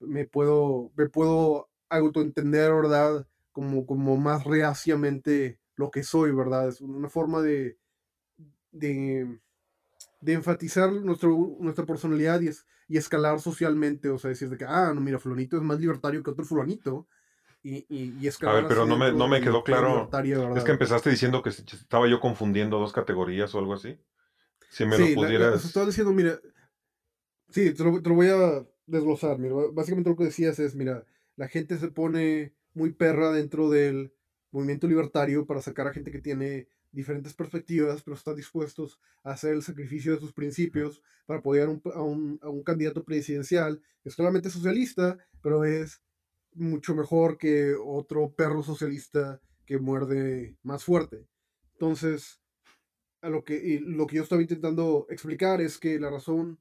me 0.00 0.26
puedo, 0.26 0.92
me 0.96 1.08
puedo 1.08 1.68
autoentender, 1.88 2.72
¿verdad? 2.72 3.26
Como, 3.52 3.86
como 3.86 4.16
más 4.16 4.44
reaciamente 4.44 5.58
lo 5.76 5.90
que 5.90 6.02
soy, 6.02 6.32
¿verdad? 6.32 6.68
Es 6.68 6.80
una 6.80 7.08
forma 7.08 7.42
de, 7.42 7.78
de, 8.72 9.40
de 10.20 10.34
enfatizar 10.34 10.92
nuestro, 10.92 11.56
nuestra 11.60 11.86
personalidad 11.86 12.40
y, 12.40 12.48
es, 12.48 12.66
y 12.88 12.98
escalar 12.98 13.40
socialmente, 13.40 14.10
o 14.10 14.18
sea, 14.18 14.28
decir 14.28 14.50
de 14.50 14.58
que, 14.58 14.64
ah, 14.64 14.92
no, 14.94 15.00
mira, 15.00 15.18
Fulanito 15.18 15.56
es 15.56 15.62
más 15.62 15.80
libertario 15.80 16.22
que 16.22 16.30
otro 16.30 16.44
Fulanito. 16.44 17.06
Y, 17.62 17.84
y, 17.90 18.16
y 18.18 18.26
escalar 18.26 18.56
A 18.56 18.58
ver, 18.60 18.68
pero 18.68 18.86
no 18.86 18.96
me, 18.96 19.12
no 19.12 19.28
me 19.28 19.42
quedó 19.42 19.62
claro. 19.62 20.08
Es 20.56 20.64
que 20.64 20.72
empezaste 20.72 21.10
diciendo 21.10 21.42
que 21.42 21.50
estaba 21.50 22.08
yo 22.08 22.18
confundiendo 22.18 22.78
dos 22.78 22.92
categorías 22.92 23.54
o 23.54 23.58
algo 23.58 23.74
así. 23.74 23.98
Si 24.70 24.86
me 24.86 24.96
lo 24.96 25.14
pudieras. 25.14 25.64
estaba 25.64 25.84
diciendo, 25.84 26.12
mira, 26.12 26.38
sí, 27.50 27.74
te 27.74 27.84
lo, 27.84 28.00
te 28.00 28.08
lo 28.08 28.14
voy 28.14 28.28
a 28.28 28.66
desglosar. 28.86 29.38
Mira, 29.38 29.54
básicamente 29.72 30.08
lo 30.08 30.16
que 30.16 30.24
decías 30.24 30.58
es, 30.58 30.74
mira, 30.74 31.04
la 31.36 31.48
gente 31.48 31.76
se 31.76 31.88
pone 31.88 32.54
muy 32.72 32.92
perra 32.92 33.30
dentro 33.30 33.68
del 33.68 34.14
movimiento 34.52 34.86
libertario 34.86 35.46
para 35.46 35.60
sacar 35.60 35.86
a 35.86 35.92
gente 35.92 36.10
que 36.10 36.20
tiene 36.20 36.68
diferentes 36.92 37.34
perspectivas, 37.34 38.02
pero 38.02 38.16
están 38.16 38.36
dispuestos 38.36 39.00
a 39.22 39.32
hacer 39.32 39.54
el 39.54 39.62
sacrificio 39.62 40.12
de 40.12 40.20
sus 40.20 40.32
principios 40.32 41.02
para 41.26 41.40
apoyar 41.40 41.68
a, 41.68 41.70
un, 42.02 42.38
a, 42.42 42.48
un, 42.48 42.62
candidato 42.62 43.04
presidencial 43.04 43.80
que 44.02 44.08
es 44.08 44.14
solamente 44.14 44.50
socialista, 44.50 45.18
pero 45.42 45.64
es 45.64 46.02
mucho 46.52 46.94
mejor 46.94 47.38
que 47.38 47.74
otro 47.74 48.34
perro 48.34 48.62
socialista 48.62 49.40
que 49.64 49.78
muerde 49.78 50.56
más 50.62 50.84
fuerte. 50.84 51.28
Entonces, 51.74 52.40
a 53.22 53.28
lo 53.28 53.44
que, 53.44 53.80
lo 53.84 54.06
que 54.06 54.16
yo 54.16 54.22
estaba 54.22 54.42
intentando 54.42 55.06
explicar 55.10 55.60
es 55.60 55.78
que 55.78 56.00
la 56.00 56.10
razón 56.10 56.58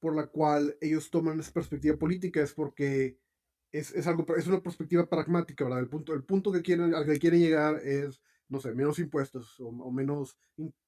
por 0.00 0.14
la 0.14 0.26
cual 0.26 0.76
ellos 0.80 1.10
toman 1.10 1.40
esa 1.40 1.52
perspectiva 1.52 1.96
política 1.96 2.40
es 2.40 2.52
porque 2.52 3.18
es, 3.72 4.06
algo, 4.06 4.24
es 4.36 4.46
una 4.46 4.62
perspectiva 4.62 5.08
pragmática, 5.08 5.64
¿verdad? 5.64 5.80
El 5.80 5.88
punto, 5.88 6.14
el 6.14 6.24
punto 6.24 6.52
que 6.52 6.62
quieren, 6.62 6.94
al 6.94 7.04
que 7.04 7.18
quieren 7.18 7.40
llegar 7.40 7.80
es, 7.84 8.20
no 8.48 8.60
sé, 8.60 8.74
menos 8.74 8.98
impuestos 8.98 9.56
o, 9.60 9.90
menos, 9.90 10.36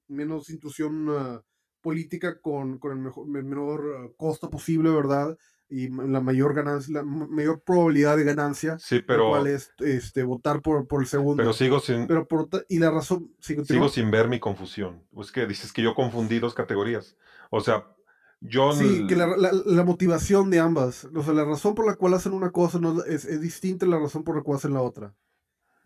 menos 0.06 0.50
intrusión 0.50 1.08
uh, 1.08 1.40
política 1.80 2.40
con, 2.40 2.78
con 2.78 2.92
el, 2.92 2.98
mejor, 2.98 3.26
menor 3.26 4.14
costo 4.16 4.50
posible, 4.50 4.90
¿verdad? 4.90 5.36
Y 5.70 5.88
la 5.88 6.20
mayor 6.20 6.54
ganancia, 6.54 6.94
la 6.94 7.02
mayor 7.02 7.62
probabilidad 7.62 8.16
de 8.16 8.24
ganancia. 8.24 8.78
Sí, 8.78 9.00
pero. 9.00 9.28
Cual 9.28 9.48
es 9.48 9.70
este, 9.80 10.22
votar 10.22 10.62
por, 10.62 10.86
por 10.86 11.02
el 11.02 11.06
segundo. 11.06 11.42
Pero 11.42 11.52
sigo 11.52 11.78
sin. 11.78 12.06
Pero 12.06 12.26
por, 12.26 12.48
y 12.70 12.78
la 12.78 12.90
razón. 12.90 13.34
sigo 13.40 13.88
sin 13.90 14.10
ver 14.10 14.28
mi 14.28 14.40
confusión. 14.40 15.04
Es 15.20 15.30
que 15.30 15.46
dices 15.46 15.72
que 15.72 15.82
yo 15.82 15.94
confundí 15.94 16.38
dos 16.38 16.54
categorías. 16.54 17.18
O 17.50 17.60
sea, 17.60 17.84
Sí, 18.40 19.06
que 19.08 19.16
la, 19.16 19.84
motivación 19.84 20.48
de 20.48 20.60
ambas, 20.60 21.08
o 21.12 21.22
sea, 21.24 21.34
la 21.34 21.44
razón 21.44 21.74
por 21.74 21.86
la 21.86 21.96
cual 21.96 22.14
hacen 22.14 22.32
una 22.32 22.52
cosa 22.52 22.78
no 22.78 23.02
es, 23.02 23.24
es 23.24 23.40
distinta 23.40 23.84
a 23.84 23.88
la 23.88 23.98
razón 23.98 24.22
por 24.22 24.36
la 24.36 24.42
cual 24.42 24.58
hacen 24.58 24.74
la 24.74 24.80
otra. 24.80 25.12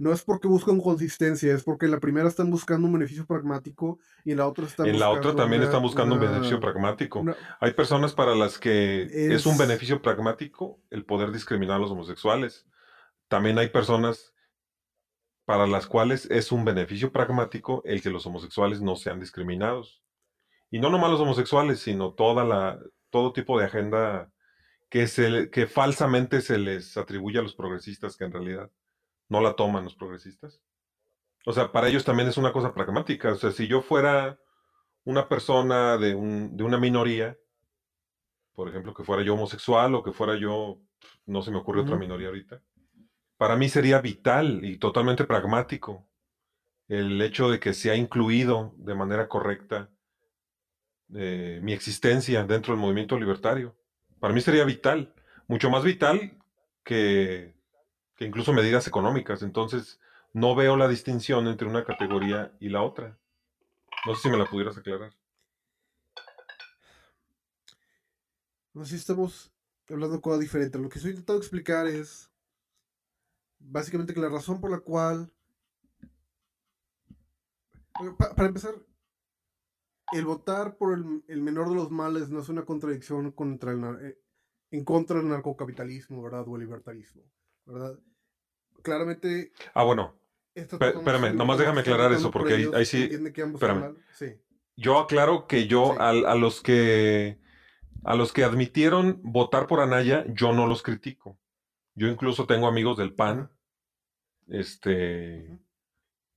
No 0.03 0.13
es 0.13 0.25
porque 0.25 0.49
buscan 0.49 0.81
consistencia, 0.81 1.55
es 1.55 1.63
porque 1.63 1.87
en 1.87 1.93
la 1.93 2.01
primera 2.01 2.27
están 2.27 2.51
buscando 2.51 2.89
un 2.89 2.95
beneficio 2.95 3.25
pragmático 3.25 4.01
y 4.25 4.33
en 4.33 4.39
la 4.39 4.49
otra 4.49 4.67
están 4.67 4.87
En 4.87 4.99
la 4.99 5.09
otra 5.11 5.37
también 5.37 5.63
están 5.63 5.81
buscando 5.81 6.17
un 6.17 6.21
beneficio 6.21 6.59
pragmático. 6.59 7.25
Hay 7.61 7.73
personas 7.75 8.13
para 8.13 8.35
las 8.35 8.59
que 8.59 9.03
es... 9.13 9.47
un 9.47 9.57
beneficio 9.57 10.03
pragmático 10.03 10.81
el 10.91 11.05
poder 11.05 11.31
discriminar 11.31 11.77
a 11.77 11.79
los 11.79 11.93
homosexuales. 11.93 12.67
También 13.29 13.61
hay 13.61 13.69
personas 13.69 14.35
para 15.45 15.69
las 15.69 15.87
cuales 15.87 16.27
es 16.33 16.51
un 16.51 16.65
beneficio 16.65 17.13
pragmático 17.13 17.81
el 17.85 18.03
que 18.03 18.11
los 18.11 18.27
homosexuales 18.27 18.81
no 18.81 18.97
sean 18.97 19.21
discriminados. 19.21 20.03
Y 20.73 20.81
no 20.81 20.91
nomás 20.91 21.13
los 21.13 21.21
homosexuales, 21.21 21.79
sino 21.79 22.13
toda 22.15 22.43
la, 22.43 22.81
todo 23.11 23.33
tipo 23.33 23.57
de 23.57 23.67
agenda 23.67 24.33
que, 24.91 25.07
se, 25.07 25.49
que 25.51 25.69
falsamente 25.69 26.41
se 26.41 26.59
les 26.59 26.97
atribuye 26.97 27.39
a 27.39 27.43
los 27.43 27.55
progresistas, 27.55 28.17
que 28.17 28.25
en 28.25 28.33
realidad 28.33 28.69
no 29.33 29.41
la 29.41 29.55
toman 29.55 29.85
los 29.85 29.95
progresistas. 29.95 30.61
O 31.47 31.55
sea, 31.55 31.73
para 31.73 31.89
ellos 31.89 32.05
también 32.05 32.29
es 32.29 32.37
una 32.37 32.53
cosa 32.53 32.75
pragmática. 32.75 33.33
O 33.33 33.37
sea, 33.37 33.51
si 33.51 33.67
yo 33.67 33.81
fuera 33.81 34.39
una 35.05 35.27
persona 35.27 35.97
de, 35.97 36.15
un, 36.15 36.55
de 36.55 36.63
una 36.63 36.77
minoría, 36.77 37.39
por 38.53 38.69
ejemplo, 38.69 38.93
que 38.93 39.05
fuera 39.05 39.23
yo 39.23 39.33
homosexual 39.33 39.95
o 39.95 40.03
que 40.03 40.13
fuera 40.13 40.37
yo, 40.37 40.83
no 41.25 41.41
se 41.41 41.51
me 41.51 41.57
ocurre 41.57 41.81
otra 41.81 41.97
minoría 41.97 42.29
ahorita, 42.29 42.61
para 43.39 43.57
mí 43.57 43.71
sería 43.71 44.03
vital 44.03 44.63
y 44.65 44.77
totalmente 44.77 45.25
pragmático 45.25 46.07
el 46.89 47.21
hecho 47.23 47.51
de 47.51 47.59
que 47.59 47.73
sea 47.73 47.97
incluido 47.97 48.75
de 48.77 48.95
manera 48.95 49.29
correcta 49.29 49.89
mi 51.09 51.73
existencia 51.73 52.45
dentro 52.45 52.75
del 52.75 52.83
movimiento 52.83 53.19
libertario. 53.19 53.75
Para 54.21 54.35
mí 54.35 54.43
sería 54.43 54.65
vital, 54.65 55.15
mucho 55.49 55.71
más 55.71 55.85
vital 55.85 56.39
que, 56.85 57.55
incluso 58.25 58.53
medidas 58.53 58.87
económicas. 58.87 59.43
Entonces, 59.43 60.01
no 60.33 60.55
veo 60.55 60.77
la 60.77 60.89
distinción 60.89 61.47
entre 61.47 61.69
una 61.69 61.85
categoría 61.85 62.57
y 62.61 62.69
la 62.69 62.83
otra. 62.83 63.19
No 64.07 64.15
sé 64.15 64.23
si 64.23 64.31
me 64.31 64.39
la 64.39 64.47
pudieras 64.47 64.77
aclarar. 64.77 65.15
No 68.75 68.85
sé 68.85 68.91
si 68.91 68.97
estamos 68.97 69.53
hablando 69.89 70.17
de 70.17 70.23
cosas 70.23 70.41
diferentes. 70.41 70.81
Lo 70.81 70.89
que 70.89 70.99
estoy 70.99 71.11
intentando 71.11 71.41
explicar 71.41 71.87
es 71.87 72.31
básicamente 73.59 74.15
que 74.15 74.21
la 74.21 74.29
razón 74.29 74.61
por 74.61 74.71
la 74.71 74.81
cual... 74.81 75.31
para 78.19 78.49
empezar, 78.49 78.75
el 80.13 80.25
votar 80.25 80.77
por 80.77 80.95
el, 81.27 81.43
menor 81.43 81.69
de 81.69 81.75
los 81.75 81.91
males 81.91 82.29
no 82.31 82.41
es 82.41 82.49
una 82.49 82.65
contradicción 82.65 83.33
contra 83.33 83.73
el, 83.73 83.85
eh, 84.03 84.19
en 84.71 84.85
contra 84.85 85.19
del 85.19 85.29
narcocapitalismo, 85.29 86.23
¿verdad? 86.23 86.47
O 86.49 86.57
el 86.57 86.63
libertarismo, 86.63 87.23
¿verdad? 87.67 87.99
Claramente. 88.83 89.53
Ah, 89.75 89.85
bueno. 89.85 90.15
Espérame, 90.55 91.35
nomás 91.35 91.59
déjame 91.59 91.81
aclarar 91.81 92.13
eso, 92.13 92.31
porque 92.31 92.71
ahí, 92.75 92.85
sí. 92.85 93.09
Espérame. 93.11 93.97
Yo 94.77 94.99
aclaro 94.99 95.47
que 95.47 95.67
yo, 95.67 96.01
a, 96.01 96.35
los 96.35 96.61
que. 96.61 97.39
A 98.05 98.17
los 98.17 98.33
que 98.33 98.45
admitieron 98.45 99.21
votar 99.23 99.67
por 99.67 99.81
Anaya, 99.81 100.25
yo 100.29 100.53
no 100.53 100.67
los 100.67 100.83
critico. 100.83 101.39
Yo 101.95 102.09
incluso 102.09 102.47
tengo 102.47 102.67
amigos 102.67 102.97
del 102.99 103.15
PAN. 103.15 103.51
Este. 104.49 105.59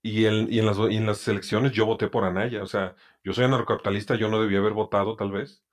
Y 0.03 0.25
en, 0.25 0.53
y, 0.53 0.59
en 0.59 0.67
las, 0.67 0.77
y 0.77 0.97
en 0.97 1.07
las 1.07 1.27
elecciones 1.27 1.71
yo 1.71 1.85
voté 1.87 2.07
por 2.07 2.23
Anaya. 2.23 2.61
O 2.61 2.67
sea, 2.67 2.95
yo 3.23 3.33
soy 3.33 3.45
anarcocapitalista, 3.45 4.15
yo 4.15 4.29
no 4.29 4.39
debía 4.39 4.59
haber 4.59 4.73
votado 4.73 5.15
tal 5.15 5.31
vez. 5.31 5.64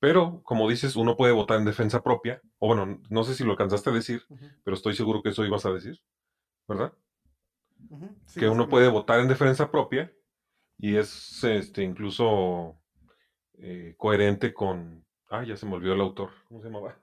Pero, 0.00 0.42
como 0.44 0.68
dices, 0.68 0.96
uno 0.96 1.16
puede 1.16 1.32
votar 1.32 1.58
en 1.58 1.66
defensa 1.66 2.02
propia. 2.02 2.40
O 2.58 2.68
bueno, 2.68 3.00
no 3.10 3.22
sé 3.22 3.34
si 3.34 3.44
lo 3.44 3.52
alcanzaste 3.52 3.90
a 3.90 3.92
decir, 3.92 4.22
pero 4.64 4.74
estoy 4.74 4.94
seguro 4.96 5.22
que 5.22 5.28
eso 5.28 5.44
ibas 5.44 5.66
a 5.66 5.72
decir. 5.72 6.00
¿Verdad? 6.66 6.92
que 8.34 8.48
uno 8.48 8.68
puede 8.68 8.88
votar 8.88 9.20
en 9.20 9.28
defensa 9.28 9.70
propia 9.70 10.12
y 10.78 10.96
es 10.96 11.42
este 11.44 11.82
incluso 11.82 12.80
eh, 13.58 13.94
coherente 13.96 14.52
con. 14.54 15.04
Ah, 15.28 15.44
ya 15.44 15.56
se 15.56 15.66
me 15.66 15.74
olvidó 15.74 15.94
el 15.94 16.00
autor. 16.00 16.30
¿Cómo 16.48 16.60
se 16.60 16.68
llamaba? 16.68 16.96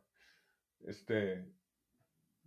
Este. 0.85 1.45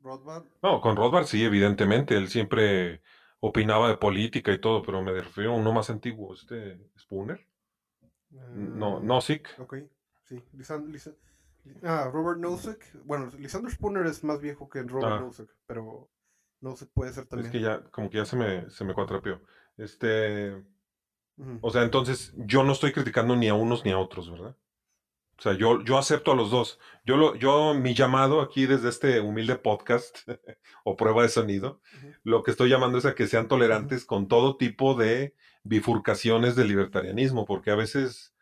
Rothbard. 0.03 0.45
No, 0.63 0.81
con 0.81 0.97
Rothbard 0.97 1.27
sí, 1.27 1.45
evidentemente. 1.45 2.17
Él 2.17 2.29
siempre 2.29 3.03
opinaba 3.41 3.89
de 3.89 3.97
política 3.97 4.53
y 4.53 4.59
todo, 4.59 4.83
pero 4.83 5.03
me 5.03 5.13
refiero 5.13 5.53
a 5.53 5.57
uno 5.57 5.73
más 5.73 5.91
antiguo, 5.91 6.35
este 6.35 6.81
Spooner. 6.99 7.47
no, 8.31 8.99
ah, 8.99 9.01
Nozick. 9.03 9.55
Ok, 9.59 9.77
sí. 10.31 11.11
ah, 11.83 12.11
Robert 12.13 12.39
Nozick. 12.39 13.05
Bueno, 13.05 13.31
Lisandro 13.39 13.71
Spooner 13.71 14.07
es 14.07 14.23
más 14.25 14.41
viejo 14.41 14.69
que 14.69 14.83
Robert 14.83 15.13
ah. 15.13 15.21
Nozick, 15.21 15.51
pero 15.67 16.09
Nozick 16.61 16.91
puede 16.93 17.13
ser 17.13 17.27
también. 17.27 17.47
Es 17.47 17.53
que 17.53 17.61
ya, 17.61 17.83
como 17.91 18.09
que 18.09 18.19
ya 18.19 18.25
se 18.25 18.37
me, 18.37 18.71
se 18.71 18.85
me 18.85 18.95
cuatrapeó. 18.95 19.41
Este. 19.77 20.63
O 21.63 21.71
sea, 21.71 21.85
entonces 21.85 22.35
yo 22.37 22.65
no 22.65 22.73
estoy 22.73 22.93
criticando 22.93 23.35
ni 23.35 23.49
a 23.49 23.55
unos 23.55 23.85
ni 23.85 23.93
a 23.93 23.99
otros, 23.99 24.31
¿verdad? 24.31 24.55
O 25.39 25.43
sea, 25.43 25.55
yo, 25.55 25.83
yo 25.83 25.97
acepto 25.97 26.33
a 26.33 26.37
los 26.37 26.51
dos. 26.51 26.79
Yo, 27.07 27.17
lo, 27.17 27.35
yo, 27.35 27.73
mi 27.73 27.95
llamado 27.95 28.43
aquí 28.43 28.67
desde 28.67 28.91
este 28.91 29.21
humilde 29.21 29.57
podcast 29.57 30.19
o 30.85 30.97
prueba 30.97 31.23
de 31.23 31.31
sonido, 31.31 31.81
lo 32.25 32.43
que 32.43 32.51
estoy 32.51 32.69
llamando 32.69 32.99
es 32.99 33.07
a 33.07 33.15
que 33.15 33.27
sean 33.27 33.49
tolerantes 33.49 34.05
con 34.05 34.29
todo 34.29 34.59
tipo 34.59 34.95
de 34.95 35.35
bifurcaciones 35.63 36.57
del 36.57 36.69
libertarianismo, 36.69 37.47
porque 37.47 37.71
a 37.71 37.75
veces 37.75 38.35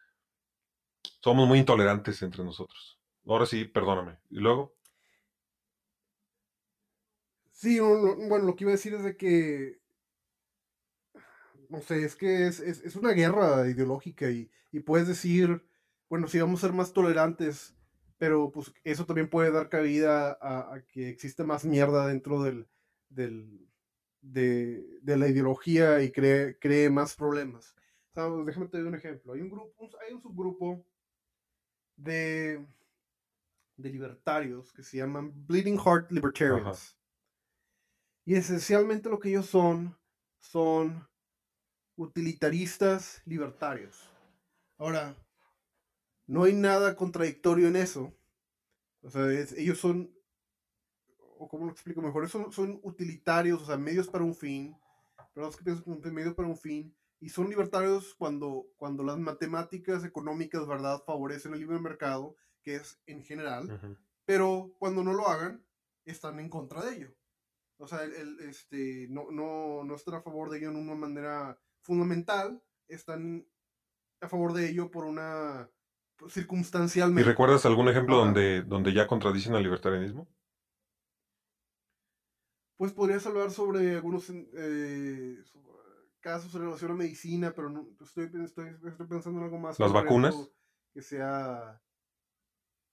somos 1.28 1.46
muy 1.46 1.58
intolerantes 1.58 2.22
entre 2.22 2.42
nosotros. 2.42 2.98
Ahora 3.26 3.44
sí, 3.44 3.66
perdóname. 3.66 4.16
¿Y 4.30 4.38
luego? 4.38 4.74
Sí, 7.52 7.78
bueno, 7.80 8.46
lo 8.46 8.56
que 8.56 8.64
iba 8.64 8.70
a 8.70 8.76
decir 8.76 8.94
es 8.94 9.04
de 9.04 9.14
que, 9.14 9.78
no 11.68 11.82
sé, 11.82 12.02
es 12.02 12.16
que 12.16 12.46
es, 12.46 12.96
una 12.96 13.12
guerra 13.12 13.68
ideológica 13.68 14.30
y, 14.30 14.50
puedes 14.86 15.06
decir, 15.06 15.62
bueno, 16.08 16.28
sí 16.28 16.40
vamos 16.40 16.64
a 16.64 16.68
ser 16.68 16.74
más 16.74 16.94
tolerantes, 16.94 17.76
pero 18.16 18.50
pues 18.50 18.72
eso 18.84 19.04
también 19.04 19.28
puede 19.28 19.50
dar 19.50 19.68
cabida 19.68 20.38
a, 20.40 20.80
que 20.88 21.10
existe 21.10 21.44
más 21.44 21.66
mierda 21.66 22.06
dentro 22.06 22.42
del, 22.42 22.66
del 23.10 23.68
de, 24.22 24.82
la 25.04 25.28
ideología 25.28 26.02
y 26.02 26.10
cree, 26.10 26.58
cree 26.58 26.88
más 26.88 27.14
problemas. 27.14 27.74
Déjame 28.14 28.68
te 28.68 28.78
doy 28.78 28.86
un 28.86 28.94
ejemplo. 28.94 29.34
Hay 29.34 29.42
un 29.42 29.50
grupo, 29.50 29.90
hay 30.06 30.14
un 30.14 30.22
subgrupo 30.22 30.86
de, 31.98 32.64
de 33.76 33.90
libertarios 33.90 34.72
que 34.72 34.82
se 34.82 34.96
llaman 34.96 35.32
Bleeding 35.46 35.78
Heart 35.78 36.10
Libertarians. 36.10 36.96
Y 38.24 38.34
esencialmente 38.34 39.08
lo 39.08 39.18
que 39.18 39.30
ellos 39.30 39.46
son, 39.46 39.96
son 40.38 41.06
utilitaristas 41.96 43.22
libertarios. 43.24 44.08
Ahora, 44.78 45.16
no 46.26 46.44
hay 46.44 46.52
nada 46.52 46.94
contradictorio 46.94 47.68
en 47.68 47.76
eso. 47.76 48.14
O 49.02 49.10
sea, 49.10 49.30
ellos 49.56 49.78
son, 49.78 50.14
o 51.38 51.48
cómo 51.48 51.66
lo 51.66 51.72
explico 51.72 52.00
mejor, 52.00 52.28
son, 52.28 52.52
son 52.52 52.80
utilitarios, 52.82 53.62
o 53.62 53.66
sea, 53.66 53.76
medios 53.76 54.08
para 54.08 54.24
un 54.24 54.34
fin, 54.34 54.76
pero 55.32 55.50
que 55.50 55.64
piensan 55.64 56.00
medios 56.12 56.34
para 56.34 56.48
un 56.48 56.56
fin, 56.56 56.94
y 57.20 57.30
son 57.30 57.48
libertarios 57.48 58.14
cuando, 58.14 58.66
cuando 58.76 59.02
las 59.02 59.18
matemáticas 59.18 60.04
económicas, 60.04 60.66
¿verdad?, 60.66 61.02
favorecen 61.04 61.54
el 61.54 61.60
libre 61.60 61.80
mercado, 61.80 62.36
que 62.62 62.76
es 62.76 63.00
en 63.06 63.24
general, 63.24 63.98
pero 64.24 64.72
cuando 64.78 65.02
no 65.02 65.12
lo 65.12 65.28
hagan, 65.28 65.64
están 66.04 66.38
en 66.38 66.48
contra 66.48 66.84
de 66.84 66.96
ello. 66.96 67.14
O 67.78 67.86
sea, 67.86 68.02
el, 68.02 68.40
este, 68.40 69.06
no, 69.08 69.30
no, 69.30 69.84
no 69.84 69.94
están 69.94 70.14
a 70.14 70.22
favor 70.22 70.50
de 70.50 70.58
ello 70.58 70.70
en 70.70 70.76
una 70.76 70.94
manera 70.94 71.60
fundamental, 71.82 72.62
están 72.88 73.46
a 74.20 74.28
favor 74.28 74.52
de 74.52 74.68
ello 74.68 74.90
por 74.90 75.04
una 75.04 75.70
pues, 76.16 76.32
circunstancialmente. 76.32 77.22
¿Y 77.22 77.30
recuerdas 77.30 77.64
algún 77.66 77.88
ejemplo 77.88 78.16
donde, 78.16 78.62
donde 78.62 78.92
ya 78.92 79.06
contradicen 79.06 79.54
al 79.54 79.62
libertarianismo? 79.62 80.28
Pues 82.76 82.92
podrías 82.92 83.26
hablar 83.26 83.50
sobre 83.50 83.94
algunos 83.94 84.30
eh, 84.30 85.42
casos 86.20 86.54
en 86.54 86.62
relación 86.62 86.92
a 86.92 86.94
medicina, 86.94 87.52
pero 87.54 87.70
no, 87.70 87.88
estoy, 88.00 88.30
estoy, 88.44 88.76
estoy 88.86 89.06
pensando 89.06 89.40
en 89.40 89.44
algo 89.44 89.58
más. 89.58 89.78
¿Las 89.78 89.92
vacunas? 89.92 90.34
Que 90.92 91.02
sea 91.02 91.80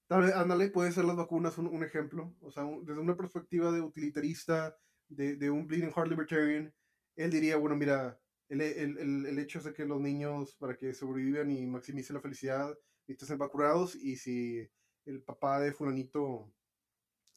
Tal 0.08 0.22
vez, 0.22 0.36
ándale, 0.36 0.70
puede 0.70 0.92
ser 0.92 1.06
las 1.06 1.16
vacunas 1.16 1.58
un, 1.58 1.84
ejemplo. 1.84 2.36
O 2.42 2.52
sea, 2.52 2.64
desde 2.84 3.00
una 3.00 3.18
perspectiva 3.18 3.72
de 3.72 3.82
utilitarista, 3.82 4.78
de, 5.08 5.36
de, 5.36 5.50
un 5.50 5.66
bleeding 5.66 5.92
heart 5.92 6.10
libertarian, 6.10 6.74
él 7.16 7.32
diría, 7.32 7.58
bueno, 7.58 7.76
mira, 7.76 8.20
el, 8.50 8.62
el, 8.62 8.98
el, 9.00 9.26
el, 9.26 9.40
hecho 9.40 9.60
es 9.60 9.66
de 9.66 9.74
que 9.74 9.86
los 9.86 10.00
niños, 10.00 10.56
para 10.60 10.78
que 10.78 10.94
sobrevivan 10.94 11.50
y 11.50 11.66
maximicen 11.66 12.16
la 12.16 12.22
felicidad, 12.22 12.78
necesitan 13.08 13.28
ser 13.30 13.38
vacunados. 13.38 13.96
Y 13.96 14.18
si 14.18 14.70
el 15.06 15.24
papá 15.24 15.60
de 15.60 15.74
fulanito 15.74 16.54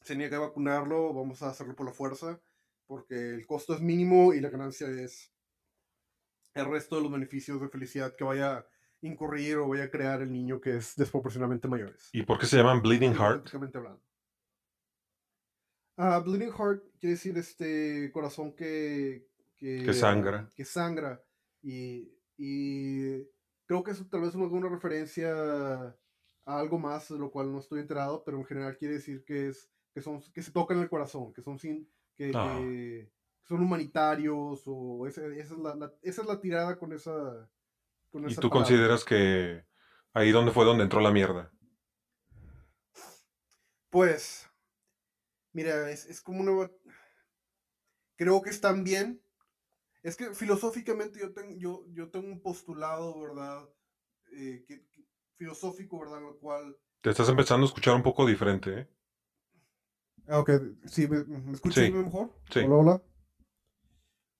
se 0.01 0.15
niega 0.15 0.37
a 0.37 0.41
vacunarlo, 0.41 1.11
vamos 1.11 1.41
a 1.41 1.49
hacerlo 1.49 1.75
por 1.75 1.87
la 1.87 1.93
fuerza, 1.93 2.39
porque 2.85 3.31
el 3.31 3.47
costo 3.47 3.73
es 3.73 3.81
mínimo 3.81 4.33
y 4.33 4.41
la 4.41 4.49
ganancia 4.49 4.87
es 4.89 5.33
el 6.53 6.65
resto 6.65 6.95
de 6.95 7.03
los 7.03 7.11
beneficios 7.11 7.61
de 7.61 7.69
felicidad 7.69 8.15
que 8.15 8.23
vaya 8.23 8.65
incurrir 9.01 9.57
o 9.57 9.67
voy 9.67 9.81
a 9.81 9.89
crear 9.89 10.21
el 10.21 10.31
niño 10.31 10.59
que 10.59 10.77
es 10.77 10.95
desproporcionalmente 10.95 11.67
mayores. 11.67 12.09
¿Y 12.11 12.23
por 12.23 12.37
qué 12.37 12.45
se 12.45 12.57
llaman 12.57 12.81
Bleeding 12.81 13.13
Heart? 13.13 13.53
hablando. 13.53 14.01
Ah, 15.97 16.19
bleeding 16.19 16.51
Heart 16.51 16.83
quiere 16.99 17.15
decir 17.15 17.37
este 17.37 18.09
corazón 18.13 18.55
que... 18.55 19.27
Que, 19.57 19.93
sangra. 19.93 20.49
Que 20.55 20.63
sangra. 20.63 21.21
Y, 21.61 22.13
y 22.37 23.25
creo 23.65 23.83
que 23.83 23.91
eso 23.91 24.07
tal 24.09 24.21
vez 24.21 24.29
es 24.29 24.35
una 24.35 24.69
referencia 24.69 25.33
a 25.33 26.59
algo 26.59 26.79
más, 26.79 27.09
de 27.09 27.19
lo 27.19 27.29
cual 27.29 27.51
no 27.51 27.59
estoy 27.59 27.81
enterado, 27.81 28.23
pero 28.23 28.37
en 28.37 28.45
general 28.45 28.77
quiere 28.77 28.95
decir 28.95 29.25
que 29.25 29.49
es 29.49 29.69
que 29.93 30.01
son 30.01 30.21
que 30.33 30.41
se 30.41 30.51
tocan 30.51 30.79
el 30.79 30.87
corazón, 30.87 31.33
que 31.33 31.41
son 31.41 31.59
sin 31.59 31.89
que, 32.15 32.31
ah. 32.33 32.57
Son 33.49 33.61
humanitarios 33.61 34.61
o 34.67 35.07
esa, 35.07 35.25
es 35.25 35.49
la, 35.49 35.91
esa 36.03 36.21
es 36.21 36.27
la 36.27 36.39
tirada 36.39 36.77
con 36.77 36.93
esa 36.93 37.49
¿Y 38.27 38.35
tú 38.35 38.49
consideras 38.49 39.03
que 39.03 39.65
ahí 40.13 40.31
donde 40.31 40.51
fue 40.51 40.65
donde 40.65 40.83
entró 40.83 41.01
la 41.01 41.11
mierda? 41.11 41.51
Pues, 43.89 44.47
mira, 45.51 45.89
es, 45.89 46.21
como 46.21 46.41
una... 46.41 46.71
Creo 48.15 48.41
que 48.41 48.49
están 48.49 48.83
bien. 48.83 49.21
Es 50.03 50.15
que 50.15 50.33
filosóficamente 50.33 51.19
yo, 51.19 51.33
tengo 51.33 51.55
yo, 51.57 51.85
yo 51.89 52.09
tengo 52.09 52.27
un 52.27 52.41
postulado, 52.41 53.19
¿verdad? 53.19 53.67
Eh, 54.31 54.65
filosófico, 55.37 55.99
¿verdad? 55.99 56.21
Lo 56.21 56.37
cual... 56.37 56.77
Te 57.01 57.11
estás 57.11 57.29
empezando 57.29 57.65
a 57.65 57.69
escuchar 57.69 57.95
un 57.95 58.03
poco 58.03 58.25
diferente, 58.25 58.79
¿eh? 58.79 58.89
Ah, 60.27 60.39
ok. 60.39 60.51
¿Sí? 60.85 61.07
¿Me, 61.07 61.53
escuchas 61.53 61.91
mejor? 61.91 62.31
Sí. 62.51 62.59
Hola, 62.59 62.75
hola. 62.75 63.08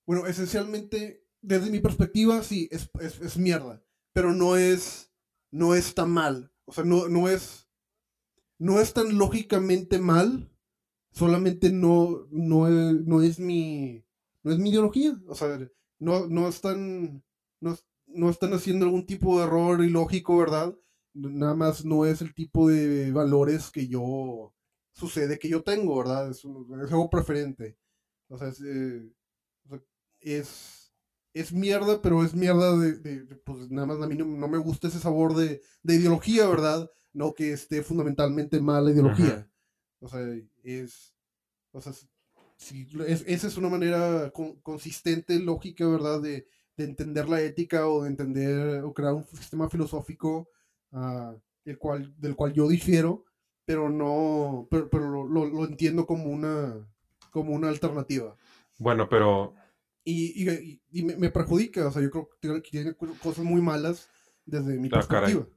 Bueno, 0.10 0.26
esencialmente 0.26 1.24
desde 1.40 1.70
mi 1.70 1.82
perspectiva, 1.82 2.42
sí, 2.42 2.68
es, 2.72 2.90
es, 3.00 3.38
mierda. 3.38 3.86
Pero 4.12 4.34
no 4.34 4.58
es, 4.58 5.14
no 5.52 5.76
es 5.76 5.94
tan 5.94 6.10
mal. 6.10 6.52
O 6.66 6.74
sea, 6.74 6.84
no, 6.84 7.08
no 7.08 7.30
es, 7.30 7.70
no 8.58 8.80
es 8.80 8.92
tan 8.92 9.20
lógicamente 9.20 10.00
mal. 10.00 10.52
Solamente 11.12 11.72
no, 11.72 12.26
no, 12.32 12.68
es, 12.68 13.06
no 13.06 13.22
es 13.22 13.40
mi, 13.40 14.04
no 14.42 14.52
es 14.52 14.58
mi 14.58 14.72
ideología. 14.72 15.16
O 15.28 15.36
sea, 15.36 15.60
no, 16.00 16.26
no 16.26 16.48
están, 16.48 17.24
no, 17.62 17.78
no 18.08 18.32
están 18.32 18.54
haciendo 18.54 18.86
algún 18.86 19.06
tipo 19.06 19.38
de 19.38 19.46
error 19.46 19.84
ilógico, 19.84 20.40
¿verdad? 20.40 20.76
Nada 21.14 21.54
más 21.54 21.86
no 21.86 22.08
es 22.08 22.24
el 22.24 22.34
tipo 22.34 22.68
de 22.68 23.12
valores 23.12 23.70
que 23.70 23.88
yo 23.88 24.56
sucede 24.92 25.38
que 25.38 25.50
yo 25.50 25.62
tengo, 25.62 26.00
¿verdad? 26.00 26.32
Es, 26.32 26.44
algo 26.46 27.12
preferente. 27.12 27.78
O 28.28 28.40
sea, 28.40 28.48
es, 28.48 28.60
eh, 28.62 29.08
es 30.22 30.80
es 31.34 31.54
mierda, 31.54 32.02
pero 32.02 32.24
es 32.24 32.34
mierda 32.34 32.78
de, 32.78 33.24
pues 33.44 33.70
nada 33.70 33.88
más 33.88 34.02
a 34.02 34.08
mí 34.08 34.16
no, 34.16 34.26
me 34.26 34.58
gusta 34.58 34.88
ese 34.88 35.00
sabor 35.00 35.36
de, 35.36 35.62
ideología, 35.84 36.48
¿verdad? 36.48 36.90
No 37.14 37.34
que 37.34 37.54
esté 37.54 37.84
fundamentalmente 37.84 38.60
mala 38.60 38.92
ideología. 38.92 39.48
O 40.00 40.08
sea, 40.08 40.22
es, 40.64 41.14
o 41.72 41.82
sea, 41.82 41.94
esa 43.08 43.48
es 43.48 43.58
una 43.58 43.70
manera 43.70 44.32
consistente, 44.64 45.40
lógica, 45.40 45.88
¿verdad? 45.88 46.22
De, 46.22 46.48
entender 46.78 47.28
la 47.28 47.42
ética 47.42 47.90
o 47.90 48.04
de 48.04 48.10
entender 48.10 48.86
o 48.86 48.94
crear 48.94 49.14
un 49.14 49.26
sistema 49.26 49.70
filosófico 49.70 50.50
uh, 50.94 51.38
el 51.66 51.78
cual, 51.78 52.16
del 52.18 52.38
cual 52.38 52.54
yo 52.54 52.70
difiero, 52.70 53.26
pero 53.66 53.90
no, 53.90 54.66
pero, 54.72 54.90
pero 54.90 55.28
lo, 55.28 55.46
lo, 55.46 55.66
entiendo 55.66 56.06
como 56.06 56.28
una, 56.28 56.90
como 57.32 57.52
una 57.52 57.68
alternativa. 57.68 58.38
Bueno, 58.78 59.10
pero 59.10 59.56
y, 60.10 60.82
y, 60.92 61.04
me, 61.04 61.30
perjudica. 61.30 61.88
O 61.88 61.92
sea, 61.92 62.02
yo 62.02 62.10
creo 62.10 62.30
que 62.40 62.70
tiene 62.70 62.96
cosas 62.96 63.44
muy 63.44 63.62
malas 63.62 64.10
desde 64.46 64.78
mi 64.78 64.88
ah, 64.88 64.92
perspectiva. 64.92 65.48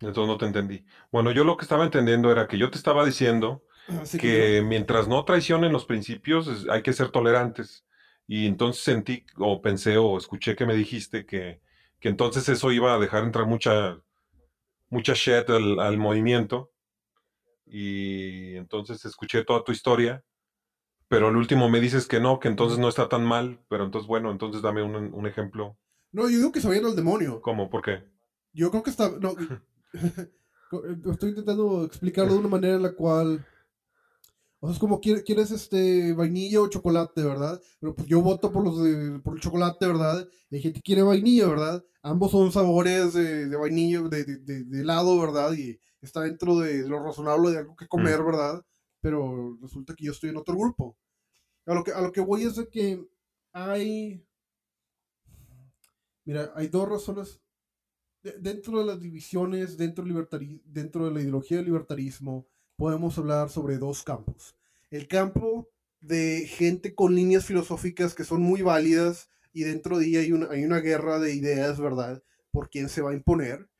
Entonces 0.00 0.26
no 0.26 0.36
te 0.36 0.46
entendí. 0.46 0.84
Bueno, 1.10 1.30
yo 1.32 1.44
lo 1.44 1.56
que 1.56 1.64
estaba 1.64 1.84
entendiendo 1.84 2.30
era 2.30 2.46
que 2.46 2.58
yo 2.58 2.70
te 2.70 2.76
estaba 2.76 3.04
diciendo 3.04 3.64
ah, 3.88 4.02
que, 4.20 4.62
mientras 4.62 5.08
no 5.08 5.24
traicionen 5.24 5.72
los 5.72 5.86
principios, 5.86 6.66
hay 6.68 6.82
que 6.82 6.92
ser 6.92 7.10
tolerantes. 7.10 7.86
Y 8.26 8.46
entonces 8.46 8.82
sentí, 8.82 9.24
o 9.36 9.62
pensé, 9.62 9.96
o 9.96 10.18
escuché 10.18 10.56
que 10.56 10.66
me 10.66 10.74
dijiste 10.74 11.24
que, 11.24 11.62
que 12.00 12.08
entonces 12.08 12.48
eso 12.48 12.72
iba 12.72 12.94
a 12.94 12.98
dejar 12.98 13.24
entrar 13.24 13.46
mucha, 13.46 13.98
mucha 14.90 15.14
shit 15.14 15.48
al, 15.48 15.80
al 15.80 15.96
movimiento. 15.96 16.72
Y 17.64 18.56
entonces 18.56 19.04
escuché 19.04 19.44
toda 19.44 19.64
tu 19.64 19.72
historia 19.72 20.22
pero 21.08 21.28
al 21.28 21.36
último 21.36 21.68
me 21.68 21.80
dices 21.80 22.06
que 22.06 22.20
no, 22.20 22.40
que 22.40 22.48
entonces 22.48 22.78
no 22.78 22.88
está 22.88 23.08
tan 23.08 23.24
mal, 23.24 23.60
pero 23.68 23.84
entonces 23.84 24.08
bueno, 24.08 24.30
entonces 24.30 24.62
dame 24.62 24.82
un, 24.82 25.26
ejemplo. 25.26 25.78
No, 26.12 26.22
yo 26.28 26.38
digo 26.38 26.52
que 26.52 26.60
se 26.60 26.68
vayan 26.68 26.86
al 26.86 26.96
demonio. 26.96 27.40
¿Cómo? 27.40 27.70
¿Por 27.70 27.82
qué? 27.82 28.04
Yo 28.52 28.70
creo 28.70 28.82
que 28.82 28.90
está... 28.90 29.10
No, 29.10 29.34
estoy 31.12 31.30
intentando 31.30 31.84
explicarlo 31.84 32.32
de 32.32 32.38
una 32.40 32.48
manera 32.48 32.76
en 32.76 32.82
la 32.82 32.92
cual... 32.92 33.46
O 34.58 34.68
sea, 34.68 34.72
es 34.72 34.78
como 34.80 35.00
quieres 35.00 35.50
este 35.50 36.14
vainilla 36.14 36.62
o 36.62 36.68
chocolate, 36.68 37.22
¿verdad? 37.22 37.60
Pero 37.78 37.94
pues 37.94 38.08
yo 38.08 38.22
voto 38.22 38.50
por 38.50 38.64
los 38.64 38.82
de, 38.82 39.20
por 39.20 39.34
el 39.34 39.40
chocolate, 39.40 39.86
¿verdad? 39.86 40.26
hay 40.50 40.60
gente 40.60 40.80
que 40.80 40.82
quiere 40.82 41.02
vainilla, 41.02 41.46
¿verdad? 41.46 41.84
Ambos 42.02 42.30
son 42.30 42.50
sabores 42.50 43.12
de, 43.12 43.54
vainilla, 43.54 44.00
de, 44.02 44.24
de, 44.24 44.80
helado, 44.80 45.20
¿verdad? 45.20 45.52
Y 45.52 45.78
está 46.00 46.22
dentro 46.22 46.58
de 46.58 46.88
lo 46.88 47.02
razonable 47.02 47.50
de 47.50 47.58
algo 47.58 47.76
que 47.76 47.86
comer, 47.86 48.22
mm. 48.22 48.26
¿verdad? 48.26 48.64
Pero 49.06 49.56
resulta 49.62 49.94
que 49.94 50.06
yo 50.06 50.10
estoy 50.10 50.30
en 50.30 50.36
otro 50.36 50.56
grupo. 50.56 50.98
A 51.64 51.74
lo 51.74 51.84
que, 51.84 51.92
a 51.92 52.00
lo 52.00 52.10
que 52.10 52.20
voy 52.20 52.42
es 52.42 52.56
de 52.56 52.68
que 52.68 53.06
hay, 53.52 54.26
mira, 56.24 56.50
hay 56.56 56.66
dos 56.66 56.88
razones. 56.88 57.40
dentro 58.40 58.80
de 58.80 58.84
las 58.84 59.00
divisiones, 59.00 59.76
dentro, 59.76 60.04
dentro 60.64 61.04
de 61.04 61.12
la 61.12 61.20
ideología 61.20 61.58
del 61.58 61.66
libertarismo, 61.66 62.48
podemos 62.74 63.16
hablar 63.16 63.48
sobre 63.48 63.78
dos 63.78 64.02
campos. 64.02 64.56
El 64.90 65.06
campo 65.06 65.70
de 66.00 66.44
gente 66.48 66.96
con 66.96 67.14
líneas 67.14 67.46
filosóficas 67.46 68.12
que 68.12 68.24
son 68.24 68.42
muy 68.42 68.62
válidas 68.62 69.30
y 69.52 69.62
dentro 69.62 69.98
de 69.98 70.06
ella 70.06 70.18
hay 70.18 70.32
una, 70.32 70.50
hay 70.50 70.64
una 70.64 70.80
guerra 70.80 71.20
de 71.20 71.32
ideas, 71.32 71.78
¿verdad? 71.78 72.24
Por 72.50 72.70
quién 72.70 72.88
se 72.88 73.02
va 73.02 73.12
a 73.12 73.14
imponer. 73.14 73.70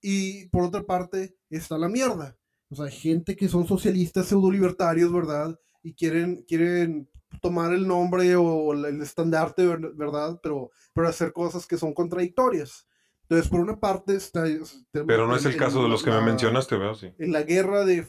Y 0.00 0.46
por 0.50 0.62
otra 0.62 0.84
parte 0.86 1.36
está 1.50 1.76
la 1.76 1.88
mierda. 1.88 2.38
O 2.68 2.76
sea, 2.76 2.88
gente 2.88 3.36
que 3.36 3.48
son 3.48 3.66
socialistas 3.66 4.26
pseudo 4.26 4.50
libertarios, 4.50 5.12
¿verdad? 5.12 5.58
Y 5.82 5.94
quieren, 5.94 6.44
quieren 6.48 7.08
tomar 7.40 7.72
el 7.72 7.86
nombre 7.86 8.34
o 8.36 8.72
el 8.72 9.00
estandarte, 9.00 9.66
¿verdad? 9.66 10.40
Pero, 10.42 10.70
pero 10.92 11.08
hacer 11.08 11.32
cosas 11.32 11.66
que 11.66 11.76
son 11.76 11.94
contradictorias. 11.94 12.86
Entonces, 13.22 13.48
por 13.48 13.60
una 13.60 13.78
parte 13.78 14.14
está... 14.14 14.44
Pero 14.92 15.26
no 15.26 15.36
es 15.36 15.44
el 15.44 15.56
caso 15.56 15.82
de 15.82 15.88
los 15.88 16.02
que 16.02 16.10
me 16.10 16.20
mencionaste, 16.20 16.76
veo, 16.76 16.94
sí. 16.94 17.12
En 17.18 17.32
la 17.32 17.42
guerra 17.42 17.84
de... 17.84 18.06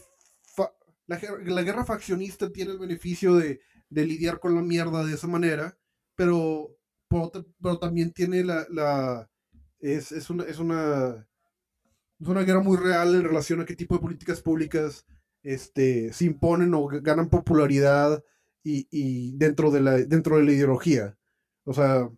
La, 1.06 1.18
la, 1.44 1.62
guerra 1.62 1.86
faccionista 1.86 2.52
tiene 2.52 2.72
el 2.72 2.78
beneficio 2.78 3.34
de, 3.34 3.60
de, 3.88 4.04
lidiar 4.04 4.40
con 4.40 4.54
la 4.54 4.60
mierda 4.60 5.06
de 5.06 5.14
esa 5.14 5.26
manera, 5.26 5.78
pero, 6.14 6.76
pero 7.08 7.78
también 7.78 8.12
tiene 8.12 8.44
la... 8.44 8.66
la 8.68 9.30
es, 9.80 10.12
es, 10.12 10.28
una, 10.28 10.44
es, 10.44 10.58
una, 10.58 11.26
es 12.20 12.28
una 12.28 12.42
guerra 12.42 12.60
muy 12.60 12.76
real 12.76 13.14
en 13.14 13.24
relación 13.24 13.60
a 13.60 13.64
qué 13.64 13.76
tipo 13.76 13.94
de 13.94 14.00
políticas 14.00 14.40
públicas 14.40 15.06
este, 15.42 16.12
se 16.12 16.24
imponen 16.24 16.74
o 16.74 16.86
ganan 16.86 17.28
popularidad 17.28 18.22
y, 18.62 18.88
y 18.90 19.36
dentro, 19.36 19.70
de 19.70 19.80
la, 19.80 19.92
dentro 19.98 20.36
de 20.36 20.44
la 20.44 20.52
ideología. 20.52 21.16
O 21.64 21.72
sea, 21.72 22.08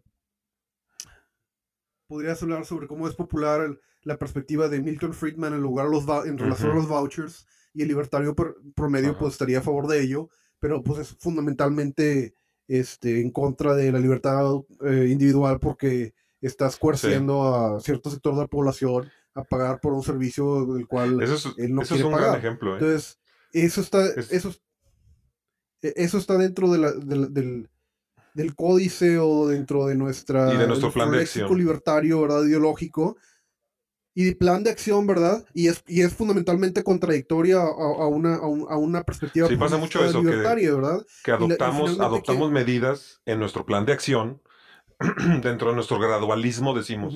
podrías 2.06 2.42
hablar 2.42 2.64
sobre 2.64 2.88
cómo 2.88 3.06
es 3.06 3.14
popular 3.14 3.78
la 4.02 4.18
perspectiva 4.18 4.68
de 4.68 4.80
Milton 4.80 5.12
Friedman 5.12 5.52
en, 5.52 5.60
lugar 5.60 5.86
los 5.88 6.04
en 6.26 6.38
relación 6.38 6.72
a 6.72 6.74
los 6.74 6.88
vouchers 6.88 7.46
y 7.74 7.82
el 7.82 7.88
libertario 7.88 8.34
promedio 8.74 9.16
pues 9.18 9.34
estaría 9.34 9.58
a 9.58 9.62
favor 9.62 9.86
de 9.86 10.02
ello, 10.02 10.30
pero 10.58 10.82
pues 10.82 11.00
es 11.00 11.16
fundamentalmente 11.18 12.34
este, 12.66 13.20
en 13.20 13.30
contra 13.30 13.74
de 13.74 13.92
la 13.92 13.98
libertad 13.98 14.44
eh, 14.84 15.08
individual 15.10 15.60
porque 15.60 16.14
estás 16.40 16.76
coerciendo 16.76 17.54
a 17.54 17.80
cierto 17.80 18.10
sector 18.10 18.34
de 18.34 18.42
la 18.42 18.48
población 18.48 19.10
a 19.34 19.44
pagar 19.44 19.80
por 19.80 19.92
un 19.92 20.02
servicio 20.02 20.66
del 20.66 20.86
cual 20.86 21.22
eso 21.22 21.54
él 21.56 21.74
no 21.74 21.82
eso 21.82 21.94
es 21.94 22.02
un 22.02 22.12
Gran 22.12 22.36
ejemplo, 22.36 22.72
¿eh? 22.72 22.78
Entonces, 22.80 23.18
eso 23.52 23.80
está, 23.80 24.04
eso, 24.30 24.54
e, 25.82 25.92
eso 25.96 26.18
está 26.18 26.36
dentro 26.36 26.70
de 26.70 26.78
la, 26.78 26.92
del 26.92 27.68
del 28.34 28.54
códice 28.54 29.18
o 29.18 29.48
dentro 29.48 29.86
de 29.86 29.96
nuestra 29.96 30.54
y 30.54 30.56
de 30.56 30.66
nuestro 30.66 30.92
plan 30.92 31.10
de 31.10 31.20
acción 31.20 31.56
libertario, 31.56 32.20
¿verdad? 32.20 32.44
ideológico 32.44 33.16
y 34.14 34.24
de 34.24 34.34
plan 34.34 34.64
de 34.64 34.70
acción, 34.70 35.06
¿verdad? 35.06 35.44
Y 35.54 35.68
es, 35.68 35.82
y 35.86 36.02
es 36.02 36.12
fundamentalmente 36.12 36.82
contradictoria 36.82 37.60
a, 37.60 38.06
una, 38.08 38.36
a, 38.36 38.76
una 38.76 39.02
perspectiva 39.04 39.48
sí, 39.48 39.56
pasa 39.56 39.76
mucho 39.76 40.04
eso, 40.04 40.20
libertaria, 40.20 40.68
que, 40.68 40.74
¿verdad? 40.74 41.06
Que 41.24 41.30
adoptamos, 41.30 42.00
adoptamos 42.00 42.50
medidas 42.50 43.22
en 43.24 43.38
nuestro 43.38 43.64
plan 43.64 43.86
de 43.86 43.92
acción, 43.92 44.42
dentro 45.42 45.70
de 45.70 45.74
nuestro 45.76 45.98
gradualismo 45.98 46.74
decimos, 46.74 47.14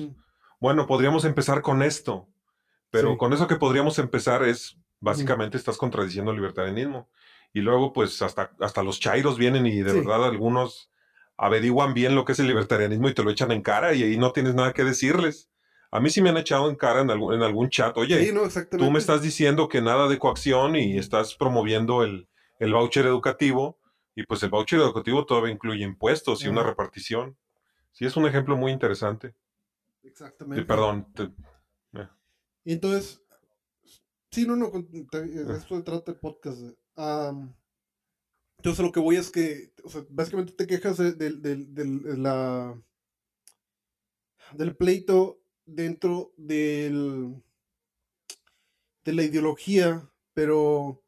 bueno, 0.59 0.87
podríamos 0.87 1.25
empezar 1.25 1.61
con 1.61 1.83
esto, 1.83 2.27
pero 2.91 3.17
con 3.17 3.33
eso 3.33 3.47
que 3.47 3.57
podríamos 3.57 3.99
empezar 3.99 4.43
es, 4.43 4.77
básicamente 4.99 5.57
estás 5.57 5.77
contradiciendo 5.77 6.31
el 6.31 6.37
libertarianismo. 6.37 7.09
Y 7.53 7.61
luego, 7.61 7.93
pues, 7.93 8.21
hasta, 8.21 8.51
hasta 8.59 8.83
los 8.83 8.99
chairos 8.99 9.37
vienen 9.37 9.65
y 9.65 9.81
de 9.81 9.93
verdad 9.93 10.25
algunos 10.25 10.91
averiguan 11.37 11.93
bien 11.93 12.15
lo 12.15 12.25
que 12.25 12.31
es 12.31 12.39
el 12.39 12.47
libertarianismo 12.47 13.09
y 13.09 13.13
te 13.13 13.23
lo 13.23 13.29
echan 13.31 13.51
en 13.51 13.61
cara 13.61 13.93
y 13.93 14.03
ahí 14.03 14.17
no 14.17 14.31
tienes 14.31 14.55
nada 14.55 14.73
que 14.73 14.83
decirles. 14.83 15.49
A 15.91 15.99
mí 15.99 16.09
sí 16.09 16.21
me 16.21 16.29
han 16.29 16.37
echado 16.37 16.69
en 16.69 16.75
cara 16.75 17.01
en 17.01 17.11
algún, 17.11 17.33
en 17.33 17.43
algún 17.43 17.69
chat, 17.69 17.97
oye, 17.97 18.33
tú 18.71 18.91
me 18.91 18.99
estás 18.99 19.21
diciendo 19.21 19.69
que 19.69 19.81
nada 19.81 20.07
de 20.07 20.19
coacción 20.19 20.75
y 20.75 20.97
estás 20.97 21.35
promoviendo 21.35 22.03
el, 22.03 22.27
el 22.59 22.73
voucher 22.73 23.05
educativo 23.05 23.77
y 24.15 24.23
pues 24.23 24.43
el 24.43 24.49
voucher 24.49 24.79
educativo 24.79 25.25
todavía 25.25 25.53
incluye 25.53 25.83
impuestos 25.83 26.43
y 26.43 26.47
una 26.47 26.63
repartición. 26.63 27.37
Sí, 27.91 28.05
es 28.05 28.17
un 28.17 28.25
ejemplo 28.25 28.57
muy 28.57 28.71
interesante. 28.71 29.33
Exactamente. 30.05 30.65
perdón. 30.65 31.07
Eh. 31.93 32.07
Y 32.63 32.73
entonces, 32.73 33.21
sí, 34.31 34.45
no, 34.45 34.55
no, 34.55 34.71
esto 35.55 35.83
trata 35.83 36.11
el 36.11 36.19
podcast. 36.19 36.59
Entonces, 38.57 38.85
lo 38.85 38.91
que 38.91 38.99
voy 38.99 39.17
es 39.17 39.29
que, 39.29 39.73
o 39.83 39.89
sea, 39.89 40.05
básicamente 40.09 40.53
te 40.53 40.67
quejas 40.67 40.97
de, 40.97 42.15
la, 42.17 42.81
del 44.53 44.75
pleito 44.75 45.41
dentro 45.65 46.33
del, 46.37 47.43
de 49.03 49.13
la 49.13 49.23
ideología, 49.23 50.09
pero 50.33 51.03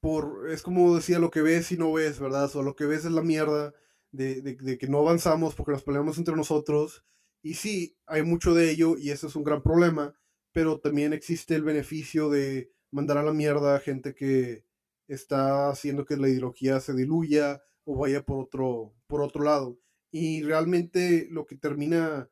por, 0.00 0.50
es 0.50 0.62
como 0.62 0.96
decía, 0.96 1.18
lo 1.18 1.30
que 1.30 1.42
ves 1.42 1.72
y 1.72 1.76
no 1.76 1.92
ves, 1.92 2.18
¿verdad? 2.18 2.50
O 2.56 2.62
lo 2.62 2.74
que 2.74 2.86
ves 2.86 3.04
es 3.04 3.12
la 3.12 3.22
mierda 3.22 3.74
de, 4.10 4.78
que 4.78 4.86
no 4.88 4.98
avanzamos 4.98 5.54
porque 5.54 5.72
nos 5.72 5.82
peleamos 5.82 6.18
entre 6.18 6.36
nosotros. 6.36 7.04
Y 7.42 7.54
sí, 7.54 7.96
hay 8.06 8.22
mucho 8.22 8.54
de 8.54 8.70
ello 8.70 8.96
y 8.98 9.10
eso 9.10 9.26
es 9.26 9.36
un 9.36 9.44
gran 9.44 9.62
problema, 9.62 10.14
pero 10.52 10.80
también 10.80 11.12
existe 11.12 11.54
el 11.54 11.64
beneficio 11.64 12.30
de 12.30 12.72
mandar 12.90 13.18
a 13.18 13.22
la 13.22 13.32
mierda 13.32 13.74
a 13.76 13.80
gente 13.80 14.14
que, 14.14 14.64
está 15.08 15.68
haciendo 15.68 16.04
que 16.04 16.16
la 16.16 16.28
ideología 16.28 16.80
se 16.80 16.94
diluya 16.94 17.62
o 17.84 17.96
vaya 17.98 18.24
por 18.24 18.44
otro, 18.44 18.94
por 19.06 19.22
otro 19.22 19.44
lado. 19.44 19.78
Y 20.10 20.42
realmente 20.42 21.28
lo 21.30 21.46
que 21.46 21.56
termina 21.56 22.30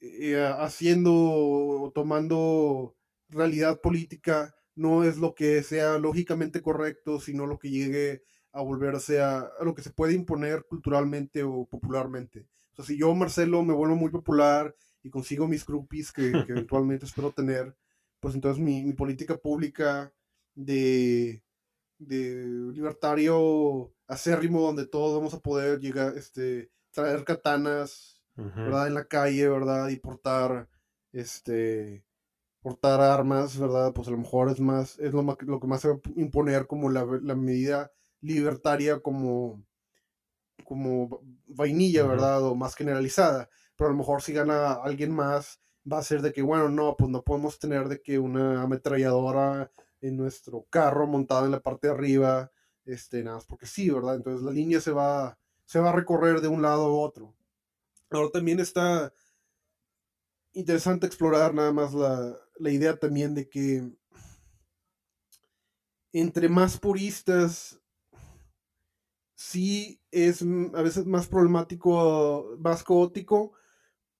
eh, 0.00 0.36
haciendo 0.58 1.12
o 1.14 1.92
tomando 1.94 2.96
realidad 3.28 3.80
política 3.80 4.54
no 4.74 5.04
es 5.04 5.18
lo 5.18 5.34
que 5.34 5.62
sea 5.62 5.98
lógicamente 5.98 6.62
correcto, 6.62 7.20
sino 7.20 7.46
lo 7.46 7.58
que 7.58 7.70
llegue 7.70 8.22
a 8.52 8.62
volverse 8.62 9.20
a, 9.20 9.40
a 9.40 9.64
lo 9.64 9.74
que 9.74 9.82
se 9.82 9.90
puede 9.90 10.14
imponer 10.14 10.64
culturalmente 10.66 11.42
o 11.42 11.66
popularmente. 11.66 12.46
Sea, 12.82 12.94
si 12.94 12.98
yo, 12.98 13.14
Marcelo, 13.14 13.62
me 13.62 13.74
vuelvo 13.74 13.96
muy 13.96 14.10
popular 14.10 14.74
y 15.02 15.10
consigo 15.10 15.48
mis 15.48 15.64
groupies 15.64 16.12
que, 16.12 16.30
que 16.32 16.52
eventualmente 16.52 17.06
espero 17.06 17.32
tener, 17.32 17.76
pues 18.20 18.34
entonces 18.34 18.62
mi, 18.62 18.84
mi 18.84 18.92
política 18.92 19.36
pública 19.36 20.12
de, 20.54 21.42
de 21.98 22.44
libertario 22.72 23.92
acérrimo 24.06 24.62
donde 24.62 24.86
todos 24.86 25.16
vamos 25.16 25.34
a 25.34 25.40
poder 25.40 25.80
llegar, 25.80 26.16
este, 26.16 26.70
traer 26.90 27.24
katanas, 27.24 28.20
¿verdad? 28.36 28.86
En 28.86 28.94
la 28.94 29.04
calle, 29.04 29.48
¿verdad? 29.48 29.88
Y 29.88 29.96
portar, 29.96 30.68
este, 31.12 32.04
portar 32.60 33.00
armas, 33.00 33.58
¿verdad? 33.58 33.92
Pues 33.92 34.08
a 34.08 34.12
lo 34.12 34.18
mejor 34.18 34.50
es 34.50 34.60
más, 34.60 34.98
es 34.98 35.12
lo, 35.12 35.22
lo 35.22 35.60
que 35.60 35.66
más 35.66 35.82
se 35.82 35.88
va 35.88 35.94
a 35.94 36.00
imponer 36.16 36.66
como 36.66 36.88
la, 36.90 37.06
la 37.22 37.34
medida 37.34 37.92
libertaria 38.20 39.00
como, 39.00 39.62
como 40.64 41.20
vainilla, 41.46 42.06
¿verdad? 42.06 42.42
O 42.44 42.54
más 42.54 42.74
generalizada. 42.74 43.48
Pero 43.76 43.88
a 43.88 43.92
lo 43.92 43.98
mejor 43.98 44.22
si 44.22 44.32
gana 44.32 44.72
alguien 44.72 45.12
más, 45.12 45.60
va 45.90 45.98
a 45.98 46.02
ser 46.02 46.22
de 46.22 46.32
que, 46.32 46.42
bueno, 46.42 46.68
no, 46.68 46.96
pues 46.96 47.10
no 47.10 47.22
podemos 47.22 47.58
tener 47.58 47.88
de 47.88 48.00
que 48.02 48.18
una 48.18 48.62
ametralladora 48.62 49.70
en 50.00 50.16
nuestro 50.16 50.66
carro 50.70 51.06
montado 51.06 51.46
en 51.46 51.52
la 51.52 51.60
parte 51.60 51.88
de 51.88 51.94
arriba, 51.94 52.52
este, 52.84 53.22
nada 53.22 53.36
más 53.36 53.46
porque 53.46 53.66
sí, 53.66 53.90
¿verdad? 53.90 54.16
Entonces 54.16 54.42
la 54.42 54.52
línea 54.52 54.80
se 54.80 54.92
va, 54.92 55.38
se 55.64 55.80
va 55.80 55.90
a 55.90 55.94
recorrer 55.94 56.40
de 56.40 56.48
un 56.48 56.62
lado 56.62 56.86
a 56.86 56.92
otro. 56.92 57.34
Ahora 58.10 58.30
también 58.30 58.60
está 58.60 59.12
interesante 60.52 61.06
explorar 61.06 61.54
nada 61.54 61.72
más 61.72 61.94
la, 61.94 62.36
la 62.58 62.70
idea 62.70 62.96
también 62.96 63.34
de 63.34 63.48
que 63.48 63.88
entre 66.12 66.48
más 66.48 66.78
puristas, 66.78 67.79
sí 69.40 70.02
es 70.10 70.42
a 70.42 70.82
veces 70.82 71.06
más 71.06 71.26
problemático, 71.26 72.58
más 72.58 72.84
caótico, 72.84 73.52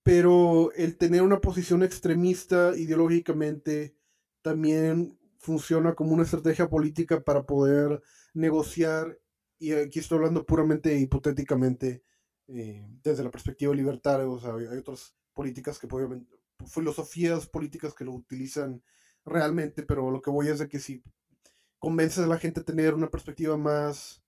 pero 0.02 0.72
el 0.72 0.96
tener 0.96 1.20
una 1.20 1.42
posición 1.42 1.82
extremista 1.82 2.74
ideológicamente 2.74 3.94
también 4.40 5.18
funciona 5.36 5.94
como 5.94 6.14
una 6.14 6.22
estrategia 6.22 6.70
política 6.70 7.20
para 7.20 7.44
poder 7.44 8.00
negociar, 8.32 9.18
y 9.58 9.72
aquí 9.72 9.98
estoy 9.98 10.16
hablando 10.16 10.46
puramente 10.46 10.98
hipotéticamente 10.98 12.02
eh, 12.48 12.88
desde 13.02 13.22
la 13.22 13.30
perspectiva 13.30 13.74
libertaria, 13.74 14.26
o 14.26 14.40
sea, 14.40 14.54
hay 14.54 14.78
otras 14.78 15.14
políticas 15.34 15.78
que 15.78 15.86
pueden, 15.86 16.26
filosofías 16.66 17.46
políticas 17.46 17.92
que 17.92 18.06
lo 18.06 18.12
utilizan 18.12 18.82
realmente, 19.26 19.82
pero 19.82 20.10
lo 20.10 20.22
que 20.22 20.30
voy 20.30 20.48
es 20.48 20.60
de 20.60 20.68
que 20.68 20.78
si 20.78 21.02
convences 21.78 22.24
a 22.24 22.26
la 22.26 22.38
gente 22.38 22.60
a 22.60 22.64
tener 22.64 22.94
una 22.94 23.10
perspectiva 23.10 23.58
más 23.58 24.22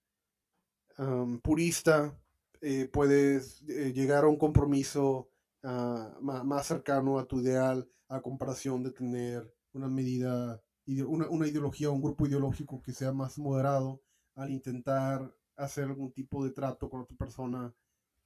purista, 1.41 2.17
eh, 2.61 2.89
puedes 2.91 3.61
eh, 3.67 3.91
llegar 3.93 4.23
a 4.23 4.27
un 4.27 4.37
compromiso 4.37 5.29
ah, 5.63 6.17
más 6.21 6.67
cercano 6.67 7.19
a 7.19 7.25
tu 7.25 7.41
ideal 7.41 7.87
a 8.09 8.21
comparación 8.21 8.83
de 8.83 8.91
tener 8.91 9.53
una 9.73 9.87
medida 9.87 10.61
una, 11.07 11.29
una 11.29 11.47
ideología 11.47 11.89
un 11.89 12.01
grupo 12.01 12.27
ideológico 12.27 12.81
que 12.81 12.93
sea 12.93 13.13
más 13.13 13.37
moderado 13.37 14.01
al 14.35 14.51
intentar 14.51 15.33
hacer 15.55 15.85
algún 15.85 16.11
tipo 16.11 16.43
de 16.43 16.51
trato 16.51 16.89
con 16.89 17.01
otra 17.01 17.17
persona, 17.17 17.73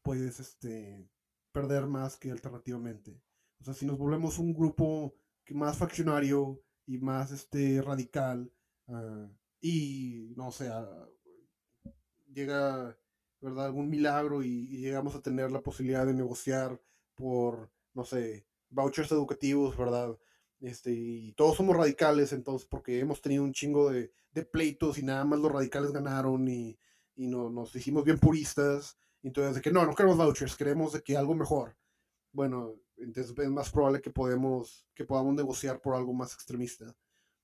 puedes 0.01 0.39
este, 0.39 1.10
perder 1.51 1.88
más 1.88 2.17
que 2.17 2.32
alternativamente. 2.32 3.21
O 3.60 3.63
sea, 3.63 3.73
si 3.73 3.86
nos 3.86 3.97
volvemos 3.97 4.39
un 4.39 4.53
grupo 4.53 5.15
más 5.49 5.77
faccionario 5.77 6.62
y 6.86 6.97
más 6.97 7.32
este, 7.32 7.82
radical, 7.82 8.51
ah, 8.88 9.30
y 9.60 10.34
no 10.36 10.51
sé, 10.51 10.69
llega, 12.38 12.97
¿verdad? 13.41 13.65
Algún 13.65 13.89
milagro 13.89 14.43
y, 14.43 14.67
y 14.69 14.78
llegamos 14.80 15.15
a 15.15 15.21
tener 15.21 15.52
la 15.52 15.62
posibilidad 15.62 16.06
de 16.06 16.13
negociar 16.13 16.80
por, 17.15 17.71
no 17.93 18.06
sé, 18.06 18.45
vouchers 18.69 19.12
educativos, 19.12 19.76
¿verdad? 19.78 20.17
Este, 20.60 20.91
y 20.91 21.34
todos 21.34 21.58
somos 21.58 21.76
radicales, 21.76 22.34
entonces, 22.34 22.67
porque 22.67 23.00
hemos 23.00 23.21
tenido 23.21 23.43
un 23.43 23.54
chingo 23.54 23.91
de, 23.91 24.12
de 24.32 24.43
pleitos 24.43 24.97
y 24.97 25.04
nada 25.04 25.26
más 25.26 25.39
los 25.39 25.52
radicales 25.52 25.91
ganaron 25.91 26.47
y, 26.47 26.80
y 27.15 27.28
no, 27.28 27.50
nos 27.50 27.76
hicimos 27.76 28.04
bien 28.04 28.19
puristas. 28.19 28.97
Entonces, 29.23 29.56
de 29.56 29.62
que 29.62 29.71
no, 29.71 29.86
no 29.86 29.95
queremos 29.95 30.17
vouchers, 30.17 30.56
queremos 30.56 30.93
de 30.93 31.02
que 31.02 31.17
algo 31.17 31.36
mejor. 31.36 31.76
Bueno, 32.32 32.76
entonces 32.97 33.34
es 33.38 33.50
más 33.50 33.71
probable 33.71 34.02
que, 34.02 34.12
podemos, 34.12 34.86
que 34.93 35.06
podamos 35.06 35.36
negociar 35.36 35.82
por 35.82 35.95
algo 35.95 36.13
más 36.13 36.34
extremista. 36.34 36.95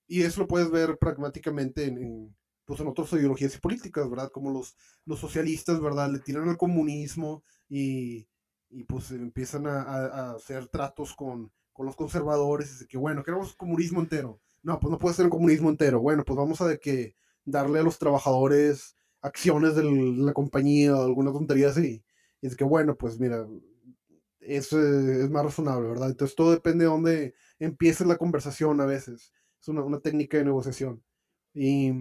Y 0.08 0.22
eso 0.24 0.42
lo 0.42 0.48
puedes 0.48 0.70
ver 0.70 0.98
pragmáticamente 0.98 1.86
en, 1.86 1.98
en, 1.98 2.38
pues 2.66 2.80
en 2.80 2.88
otras 2.88 3.12
ideologías 3.14 3.56
y 3.56 3.60
políticas, 3.60 4.10
¿verdad? 4.10 4.32
Como 4.32 4.52
los, 4.52 4.76
los 5.06 5.20
socialistas, 5.20 5.82
¿verdad? 5.82 6.10
Le 6.12 6.20
tiran 6.20 6.50
al 6.50 6.58
comunismo 6.58 7.44
y, 7.70 8.28
y 8.70 8.84
pues 8.86 9.12
empiezan 9.12 9.68
a, 9.68 9.82
a, 9.82 10.06
a 10.06 10.32
hacer 10.36 10.68
tratos 10.68 11.14
con, 11.14 11.52
con 11.74 11.86
los 11.86 11.96
conservadores, 11.96 12.80
de 12.80 12.88
que 12.88 12.98
bueno, 12.98 13.24
queremos 13.24 13.56
comunismo 13.56 14.00
entero. 14.00 14.42
No, 14.62 14.80
pues 14.80 14.92
no 14.92 14.98
puede 14.98 15.16
ser 15.16 15.26
un 15.26 15.32
comunismo 15.32 15.70
entero. 15.70 16.00
Bueno, 16.00 16.24
pues 16.24 16.38
vamos 16.38 16.62
a 16.62 16.68
de 16.68 16.80
que 16.80 17.16
darle 17.46 17.80
a 17.80 17.84
los 17.84 18.00
trabajadores 18.00 18.96
acciones 19.22 19.76
de 19.76 19.84
la 19.84 20.34
compañía 20.34 20.96
o 20.96 21.04
alguna 21.04 21.32
tontería 21.34 21.70
así. 21.70 22.04
Y 22.42 22.48
es 22.48 22.56
que 22.56 22.64
bueno, 22.64 22.96
pues 22.96 23.20
mira, 23.20 23.46
es, 24.40 24.72
es 24.74 25.30
más 25.30 25.44
razonable, 25.46 25.90
¿verdad? 25.90 26.10
Entonces 26.10 26.36
todo 26.36 26.52
depende 26.52 26.86
de 26.86 26.92
dónde 26.92 27.36
empiece 27.60 28.06
la 28.06 28.18
conversación 28.18 28.80
a 28.82 28.86
veces. 28.86 29.34
Es 29.62 29.68
una, 29.68 29.84
una 29.84 30.00
técnica 30.00 30.38
de 30.38 30.46
negociación. 30.46 31.04
Y 31.54 31.92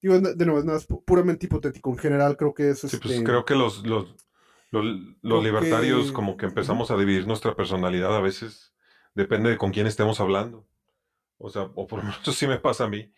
digo, 0.00 0.18
de 0.18 0.44
nuevo, 0.44 0.60
es 0.60 0.64
nada, 0.64 0.78
es 0.78 0.86
puramente 0.86 1.46
hipotético. 1.46 1.90
En 1.90 1.98
general 1.98 2.36
creo 2.36 2.54
que 2.54 2.70
es... 2.70 2.80
Sí, 2.80 2.86
este, 2.86 2.98
pues 2.98 3.22
creo 3.22 3.44
que 3.44 3.54
los, 3.54 3.86
los, 3.86 4.14
los, 4.70 4.84
los 5.22 5.44
libertarios 5.44 6.12
como 6.12 6.36
que 6.36 6.46
empezamos 6.46 6.90
a 6.90 6.96
dividir 6.96 7.26
nuestra 7.26 7.54
personalidad 7.56 8.14
a 8.16 8.20
veces 8.20 8.74
depende 9.14 9.50
de 9.50 9.56
con 9.58 9.72
quién 9.72 9.86
estemos 9.86 10.20
hablando. 10.20 10.66
O 11.38 11.50
sea, 11.50 11.70
o 11.74 11.86
por 11.86 12.00
lo 12.00 12.04
menos 12.10 12.36
sí 12.36 12.46
me 12.46 12.58
pasa 12.58 12.84
a 12.84 12.88
mí. 12.88 13.12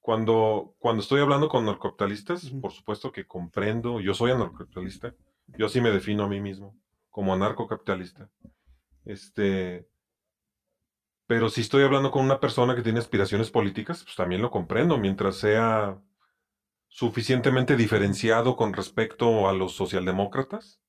Cuando, 0.00 0.76
cuando 0.78 1.02
estoy 1.02 1.20
hablando 1.20 1.48
con 1.48 1.64
narcocapitalistas, 1.64 2.44
uh 2.44 2.48
-huh. 2.48 2.60
por 2.60 2.72
supuesto 2.72 3.10
que 3.10 3.26
comprendo, 3.26 4.00
yo 4.00 4.14
soy 4.14 4.30
anarcocapitalista, 4.30 5.14
yo 5.58 5.66
así 5.66 5.80
me 5.80 5.90
defino 5.90 6.24
a 6.24 6.28
mí 6.28 6.40
mismo, 6.40 6.78
como 7.10 7.34
anarcocapitalista. 7.34 8.30
Este, 9.04 9.88
pero 11.26 11.48
si 11.48 11.60
estoy 11.60 11.82
hablando 11.82 12.10
con 12.12 12.24
una 12.24 12.38
persona 12.38 12.76
que 12.76 12.82
tiene 12.82 13.00
aspiraciones 13.00 13.50
políticas, 13.50 14.04
pues 14.04 14.14
también 14.14 14.42
lo 14.42 14.50
comprendo, 14.50 14.96
mientras 14.96 15.36
sea 15.36 16.00
suficientemente 16.96 17.76
diferenciado 17.76 18.56
con 18.56 18.72
respecto 18.72 19.50
a 19.50 19.52
los 19.52 19.76
socialdemócratas, 19.76 20.80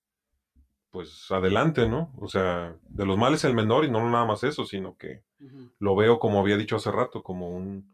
pues 0.90 1.30
adelante, 1.32 1.90
¿no? 1.90 2.14
O 2.18 2.30
sea, 2.30 2.78
de 2.84 3.06
los 3.06 3.18
males 3.18 3.44
el 3.44 3.54
menor 3.54 3.84
y 3.84 3.92
no 3.92 4.10
nada 4.10 4.24
más 4.24 4.46
eso, 4.46 4.64
sino 4.64 4.96
que 4.96 5.26
uh 5.42 5.46
-huh. 5.46 5.74
lo 5.80 5.98
veo, 5.98 6.18
como 6.18 6.40
había 6.40 6.56
dicho 6.56 6.78
hace 6.78 6.92
rato, 6.94 7.24
como 7.24 7.50
un, 7.50 7.94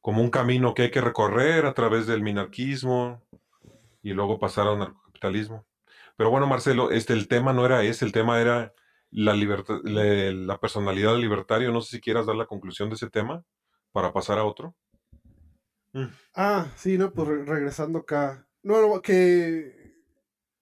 como 0.00 0.22
un 0.22 0.30
camino 0.30 0.72
que 0.72 0.84
hay 0.84 0.90
que 0.90 1.02
recorrer 1.02 1.66
a 1.66 1.74
través 1.74 2.06
del 2.06 2.22
minarquismo 2.22 3.22
y 4.02 4.14
luego 4.14 4.38
pasar 4.38 4.66
al 4.66 4.78
narcocapitalismo. 4.78 5.66
Pero 6.16 6.30
bueno, 6.30 6.46
Marcelo, 6.46 6.90
este, 6.90 7.12
el 7.12 7.28
tema 7.28 7.52
no 7.52 7.66
era 7.66 7.82
ese, 7.82 8.06
el 8.06 8.12
tema 8.12 8.40
era 8.40 8.72
la, 9.10 9.34
libertad, 9.34 9.80
la, 9.84 10.02
la 10.32 10.58
personalidad 10.58 11.12
del 11.12 11.20
libertario. 11.20 11.72
No 11.72 11.82
sé 11.82 11.96
si 11.96 12.00
quieras 12.00 12.24
dar 12.24 12.36
la 12.36 12.46
conclusión 12.46 12.88
de 12.88 12.94
ese 12.94 13.10
tema 13.10 13.44
para 13.92 14.14
pasar 14.14 14.38
a 14.38 14.44
otro. 14.44 14.74
Mm. 15.92 16.06
Ah, 16.34 16.72
sí, 16.76 16.98
no, 16.98 17.12
pues 17.12 17.28
re 17.28 17.44
regresando 17.44 18.00
acá. 18.00 18.48
No, 18.62 18.80
no, 18.80 19.02
que 19.02 19.94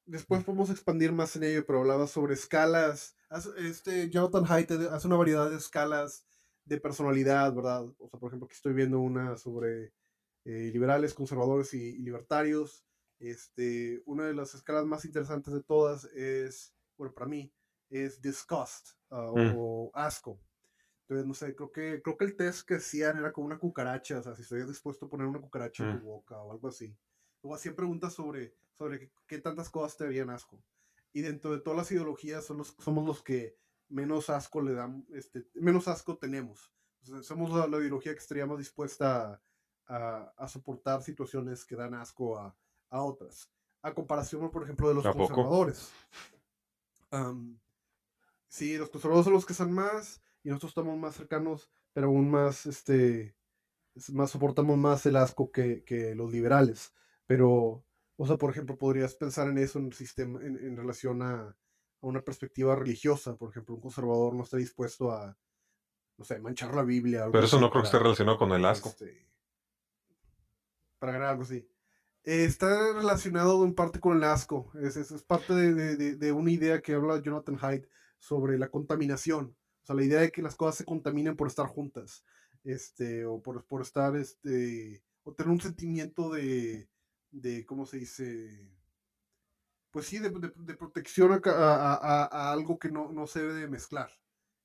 después 0.07 0.45
podemos 0.45 0.71
expandir 0.71 1.13
más 1.13 1.37
en 1.37 1.45
ello, 1.45 1.67
pero 1.67 1.81
hablaba 1.81 2.07
sobre 2.07 2.35
escalas. 2.35 3.17
Este 3.59 4.09
Jonathan 4.09 4.45
Haidt 4.49 4.71
hace 4.71 5.07
una 5.07 5.17
variedad 5.17 5.51
de 5.51 5.57
escalas 5.57 6.25
de 6.65 6.81
personalidad, 6.81 7.55
¿verdad? 7.55 7.85
O 7.99 8.09
sea, 8.09 8.19
por 8.19 8.29
ejemplo, 8.31 8.47
aquí 8.47 8.55
estoy 8.55 8.73
viendo 8.75 9.01
una 9.01 9.37
sobre 9.37 9.93
eh, 10.45 10.71
liberales, 10.73 11.15
conservadores 11.15 11.75
y, 11.75 11.97
y, 11.97 11.99
libertarios. 11.99 12.85
Este, 13.19 14.03
una 14.07 14.27
de 14.27 14.35
las 14.35 14.55
escalas 14.55 14.87
más 14.87 15.05
interesantes 15.05 15.53
de 15.53 15.63
todas 15.63 16.05
es, 16.05 16.73
bueno, 16.97 17.13
para 17.13 17.27
mí, 17.27 17.53
es 17.91 18.21
disgust 18.21 18.91
uh, 19.11 19.37
mm. 19.37 19.55
o 19.57 19.91
asco. 19.95 20.41
Entonces, 21.09 21.27
no 21.27 21.33
sé, 21.33 21.57
creo 21.57 21.73
que, 21.73 22.03
creo 22.03 22.19
que 22.19 22.25
el 22.27 22.37
test 22.37 22.69
que 22.69 22.75
hacían 22.75 23.17
era 23.17 23.33
como 23.33 23.47
una 23.47 23.59
cucaracha, 23.59 24.19
o 24.19 24.23
sea, 24.23 24.35
si 24.35 24.43
estarías 24.43 24.69
dispuesto 24.69 25.07
a 25.07 25.09
poner 25.09 25.27
una 25.27 25.41
cucaracha 25.41 25.83
en 25.83 26.01
tu 26.01 26.05
boca 26.05 26.39
o 26.39 26.53
algo 26.53 26.69
así. 26.69 26.95
Luego 27.43 27.55
hacían 27.55 27.75
preguntas 27.75 28.13
sobre, 28.13 28.55
sobre 28.75 28.99
qué, 28.99 29.11
qué, 29.27 29.39
tantas 29.39 29.71
cosas 29.71 29.97
te 29.97 30.05
harían 30.05 30.29
asco. 30.29 30.63
Y 31.15 31.23
dentro 31.23 31.53
de 31.53 31.61
todas 31.61 31.79
las 31.79 31.91
ideologías 31.93 32.45
son 32.45 32.59
los, 32.59 32.77
somos 32.79 33.07
los 33.07 33.23
que 33.23 33.57
menos 33.89 34.29
asco 34.29 34.61
le 34.61 34.75
dan, 34.75 35.07
este, 35.15 35.49
menos 35.55 35.89
asco 35.89 36.19
tenemos. 36.19 36.71
O 37.01 37.07
sea, 37.07 37.23
somos 37.23 37.51
la, 37.53 37.67
la, 37.67 37.79
ideología 37.79 38.13
que 38.13 38.19
estaríamos 38.19 38.59
dispuesta 38.59 39.41
a, 39.87 39.97
a, 39.97 40.35
a, 40.37 40.47
soportar 40.47 41.03
situaciones 41.03 41.65
que 41.65 41.75
dan 41.75 41.95
asco 41.95 42.39
a, 42.39 42.55
a 42.91 43.03
otras. 43.03 43.51
A 43.81 43.95
comparación, 43.95 44.51
por 44.51 44.65
ejemplo, 44.65 44.89
de 44.89 44.95
los 44.97 45.07
conservadores. 45.07 45.91
Um, 47.11 47.59
sí, 48.47 48.77
los 48.77 48.91
conservadores 48.91 49.25
son 49.25 49.33
los 49.33 49.47
que 49.47 49.55
son 49.55 49.73
más 49.73 50.21
y 50.49 50.51
nosotros 50.51 50.71
estamos 50.71 50.97
más 50.97 51.15
cercanos, 51.15 51.71
pero 51.93 52.07
aún 52.07 52.31
más, 52.31 52.65
este, 52.65 53.37
más 54.15 54.31
soportamos 54.31 54.79
más 54.79 55.05
el 55.05 55.17
asco 55.17 55.53
que, 55.53 55.85
que 55.85 56.15
los 56.15 56.33
liberales. 56.33 56.95
Pero, 57.27 57.85
o 58.17 58.27
sea, 58.27 58.39
por 58.39 58.49
ejemplo, 58.49 58.79
podrías 58.79 59.15
pensar 59.15 59.49
en 59.49 59.59
eso 59.59 59.79
en, 59.79 59.93
sistema, 59.93 60.41
en, 60.41 60.57
en 60.57 60.75
relación 60.75 61.21
a, 61.21 61.49
a 61.49 61.55
una 62.01 62.23
perspectiva 62.23 62.75
religiosa. 62.75 63.37
Por 63.37 63.51
ejemplo, 63.51 63.75
un 63.75 63.83
conservador 63.83 64.35
no 64.35 64.45
está 64.45 64.57
dispuesto 64.57 65.13
a, 65.13 65.37
no 66.17 66.25
sé, 66.25 66.41
manchar 66.41 66.75
la 66.75 66.83
Biblia. 66.83 67.29
Pero 67.31 67.45
eso 67.45 67.61
no 67.61 67.69
creo 67.69 67.83
que 67.83 67.89
esté 67.89 67.99
relacionado 67.99 68.39
con 68.39 68.51
el 68.53 68.65
asco. 68.65 68.89
Este, 68.89 69.29
para 70.99 71.13
ganar 71.13 71.29
algo 71.29 71.43
así. 71.43 71.69
Eh, 72.25 72.45
está 72.45 72.95
relacionado 72.95 73.63
en 73.67 73.75
parte 73.75 74.01
con 74.01 74.17
el 74.17 74.25
asco. 74.25 74.73
Es, 74.81 74.97
es, 74.97 75.11
es 75.11 75.23
parte 75.25 75.53
de, 75.53 75.95
de, 75.95 76.17
de, 76.17 76.33
una 76.33 76.51
idea 76.51 76.81
que 76.81 76.95
habla 76.95 77.21
Jonathan 77.21 77.59
Haidt 77.61 77.87
sobre 78.19 78.59
la 78.59 78.71
contaminación. 78.71 79.55
O 79.89 79.93
sea, 79.95 79.97
la 79.97 80.05
idea 80.05 80.21
de 80.21 80.31
que 80.31 80.43
las 80.43 80.55
cosas 80.55 80.77
se 80.77 80.85
contaminen 80.85 81.35
por 81.35 81.49
estar 81.49 81.67
juntas. 81.67 82.23
Este, 82.63 83.25
o 83.25 83.41
por, 83.41 83.65
por 83.65 83.81
estar, 83.81 84.15
este, 84.17 85.03
o 85.23 85.33
tener 85.33 85.51
un 85.51 85.61
sentimiento 85.61 86.31
de, 86.31 86.89
de 87.31 87.65
¿cómo 87.65 87.87
se 87.87 87.99
dice? 87.99 88.69
pues 89.91 90.07
sí, 90.07 90.19
de, 90.19 90.29
de, 90.29 90.53
de 90.55 90.75
protección 90.75 91.33
a, 91.33 91.51
a, 91.51 92.25
a, 92.25 92.53
algo 92.53 92.79
que 92.79 92.91
no, 92.91 93.11
no 93.11 93.27
se 93.27 93.41
debe 93.41 93.55
de 93.55 93.69
mezclar. 93.69 94.11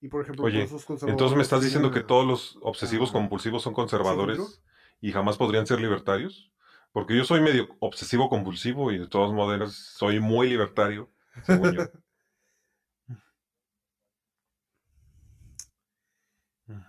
Y 0.02 0.10
por 0.10 0.22
ejemplo, 0.22 0.44
Oye, 0.44 0.68
entonces 1.08 1.38
me 1.38 1.44
estás 1.44 1.64
diciendo 1.64 1.90
que 1.92 2.02
todos 2.02 2.28
los 2.28 2.60
obsesivos 2.62 3.12
ah, 3.12 3.14
compulsivos 3.14 3.64
son 3.64 3.74
conservadores 3.74 4.38
¿sí, 4.38 5.08
y 5.08 5.12
jamás 5.14 5.38
podrían 5.38 5.66
ser 5.66 5.80
libertarios? 5.80 6.52
Porque 6.92 7.16
yo 7.16 7.24
soy 7.24 7.40
medio 7.40 7.70
obsesivo 7.80 8.28
compulsivo 8.28 8.92
y 8.92 8.98
de 8.98 9.08
todos 9.08 9.32
modos 9.34 9.74
soy 9.74 10.20
muy 10.20 10.50
libertario, 10.50 11.10
según 11.44 11.72
yo. 11.72 11.84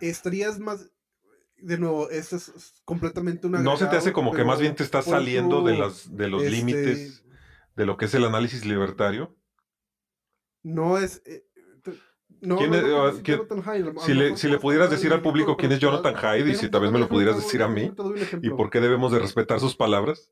Estarías 0.01 0.59
más, 0.59 0.91
de 1.57 1.79
nuevo, 1.79 2.11
esto 2.11 2.37
es 2.37 2.75
completamente 2.85 3.47
una. 3.47 3.61
¿No 3.61 3.77
se 3.77 3.87
te 3.87 3.97
hace 3.97 4.13
como 4.13 4.33
que 4.33 4.45
más 4.45 4.61
bien 4.61 4.75
te 4.75 4.83
estás 4.83 5.07
saliendo 5.07 5.63
de, 5.63 5.77
las, 5.77 6.15
de 6.15 6.29
los 6.29 6.43
este, 6.43 6.57
límites 6.57 7.25
de 7.77 7.87
lo 7.87 7.97
que 7.97 8.05
es 8.05 8.15
el 8.15 8.25
análisis 8.25 8.65
libertario? 8.65 9.37
No 10.63 10.99
es. 10.99 11.23
Eh, 11.27 11.47
no, 12.41 12.59
¿Quién 12.59 12.75
es, 12.75 12.83
no, 12.83 13.11
no, 13.11 13.23
¿quién, 13.23 13.41
si, 14.01 14.13
le, 14.13 14.37
si 14.37 14.49
le 14.49 14.59
pudieras 14.59 14.91
decir 14.91 15.13
al 15.15 15.23
público 15.23 15.57
quién 15.57 15.73
es 15.73 15.79
Jonathan 15.79 16.15
Hyde 16.15 16.51
y 16.51 16.55
si 16.55 16.69
tal 16.69 16.83
vez 16.83 16.93
me 16.93 16.99
lo 16.99 17.09
pudieras 17.09 17.37
decir 17.37 17.63
a 17.63 17.69
mí 17.69 17.91
y 18.43 18.51
por 18.51 18.69
qué 18.69 18.81
debemos 18.81 19.13
de 19.13 19.19
respetar 19.19 19.61
sus 19.61 19.75
palabras. 19.75 20.31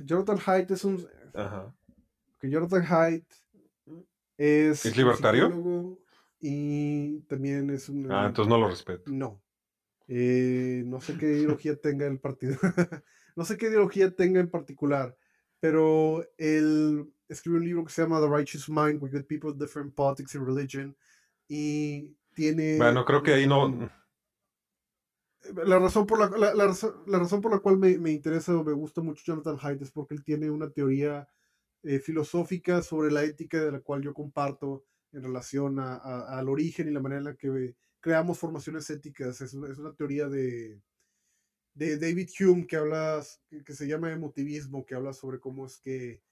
Jonathan 0.00 0.38
Hyde 0.38 0.74
es 0.74 0.84
un... 0.84 1.06
Ajá. 1.32 1.72
Que 2.40 2.50
Jonathan 2.50 2.84
Hyde 2.84 3.24
es... 4.36 4.84
¿Es 4.84 4.96
libertario? 4.96 5.96
Y 6.44 7.20
también 7.28 7.70
es 7.70 7.88
un... 7.88 8.10
Ah, 8.10 8.26
entonces 8.26 8.50
no 8.50 8.58
lo 8.58 8.68
respeto. 8.68 9.12
No. 9.12 9.40
Eh, 10.08 10.82
no 10.84 11.00
sé 11.00 11.16
qué 11.16 11.26
ideología 11.26 11.76
tenga 11.76 12.04
el 12.08 12.18
partido. 12.18 12.56
no 13.36 13.44
sé 13.44 13.56
qué 13.56 13.68
ideología 13.68 14.14
tenga 14.14 14.40
en 14.40 14.50
particular, 14.50 15.16
pero 15.60 16.26
él 16.36 17.08
escribe 17.28 17.58
un 17.58 17.64
libro 17.64 17.84
que 17.84 17.92
se 17.92 18.02
llama 18.02 18.20
The 18.20 18.26
Righteous 18.26 18.68
Mind, 18.68 19.00
with 19.00 19.12
good 19.12 19.26
people, 19.26 19.52
different 19.56 19.94
politics 19.94 20.34
and 20.34 20.44
religion, 20.44 20.96
y 21.46 22.16
tiene... 22.34 22.76
Bueno, 22.76 23.04
creo 23.04 23.22
que 23.22 23.34
ahí 23.34 23.46
no... 23.46 23.88
La 25.64 25.78
razón 25.78 26.06
por 26.06 26.18
la, 26.18 26.36
la, 26.36 26.54
la, 26.54 26.66
razón, 26.66 27.04
la 27.06 27.20
razón 27.20 27.40
por 27.40 27.52
la 27.52 27.60
cual 27.60 27.78
me, 27.78 27.98
me, 27.98 28.10
interesa 28.10 28.56
o 28.56 28.64
me 28.64 28.72
gusta 28.72 29.00
mucho 29.00 29.22
Jonathan 29.24 29.58
Haidt 29.60 29.82
es 29.82 29.92
porque 29.92 30.14
él 30.14 30.24
tiene 30.24 30.50
una 30.50 30.70
teoría 30.70 31.28
eh, 31.84 32.00
filosófica 32.00 32.82
sobre 32.82 33.12
la 33.12 33.22
ética 33.22 33.60
de 33.64 33.72
la 33.72 33.80
cual 33.80 34.02
yo 34.02 34.12
comparto 34.12 34.84
en 35.12 35.22
relación 35.22 35.78
a, 35.78 35.94
a, 35.96 36.38
al 36.38 36.48
origen 36.48 36.88
y 36.88 36.92
la 36.92 37.00
manera 37.00 37.18
en 37.20 37.24
la 37.26 37.36
que 37.36 37.74
creamos 38.00 38.38
formaciones 38.38 38.88
éticas. 38.90 39.40
Es 39.40 39.54
una, 39.54 39.70
es 39.70 39.78
una 39.78 39.94
teoría 39.94 40.28
de, 40.28 40.80
de 41.74 41.98
David 41.98 42.30
Hume 42.40 42.66
que 42.66 42.76
habla, 42.76 43.22
que, 43.48 43.62
que 43.62 43.74
se 43.74 43.86
llama 43.86 44.12
emotivismo, 44.12 44.84
que 44.84 44.94
habla 44.94 45.12
sobre 45.12 45.38
cómo 45.38 45.66
es 45.66 45.78
que 45.78 46.22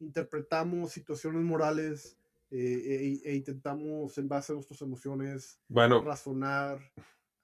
interpretamos 0.00 0.92
situaciones 0.92 1.42
morales 1.42 2.16
eh, 2.50 3.20
e, 3.24 3.30
e 3.30 3.34
intentamos 3.36 4.18
en 4.18 4.28
base 4.28 4.52
a 4.52 4.54
nuestras 4.56 4.80
emociones 4.82 5.60
Bueno, 5.68 6.02
razonar 6.02 6.80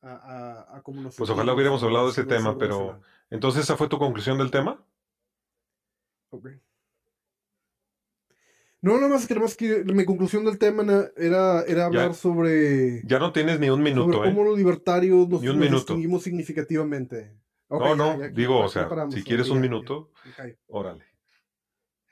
a, 0.03 0.13
a, 0.13 0.77
a 0.77 0.83
cómo 0.83 1.01
nos 1.01 1.17
pues 1.17 1.31
ojalá 1.31 1.55
hubiéramos 1.55 1.83
hablado 1.83 2.07
de 2.07 2.13
ese 2.13 2.25
tema, 2.25 2.59
pero 2.59 3.01
entonces 3.31 3.63
esa 3.63 3.77
fue 3.77 3.89
tu 3.89 3.99
conclusión 3.99 4.39
del 4.39 4.51
tema. 4.51 4.85
Ok. 6.31 6.49
No, 8.83 8.97
nada 8.97 9.09
más 9.09 9.27
que, 9.27 9.35
nada 9.35 9.47
más 9.47 9.57
que 9.57 9.85
mi 9.85 10.05
conclusión 10.05 10.45
del 10.45 10.59
tema 10.59 10.85
era, 11.17 11.63
era 11.63 11.87
hablar 11.87 12.15
sobre, 12.15 13.03
Ya 13.05 13.19
no 13.19 13.33
tienes 13.33 13.59
ni 13.59 13.69
un 13.71 13.79
sobre 13.81 13.91
minuto, 13.95 14.25
¿eh? 14.25 14.29
cómo 14.29 14.45
los 14.45 14.57
libertarios 14.59 15.29
nos, 15.29 15.41
distinguimos 15.43 16.23
significativamente. 16.23 17.33
No, 17.69 17.97
no, 17.97 18.19
ya- 18.21 18.29
digo, 18.29 18.61
o 18.61 18.69
sea, 18.69 18.89
si 19.11 19.23
quieres 19.25 19.49
un 19.51 19.61
minuto, 19.61 20.11
órale. 20.69 21.05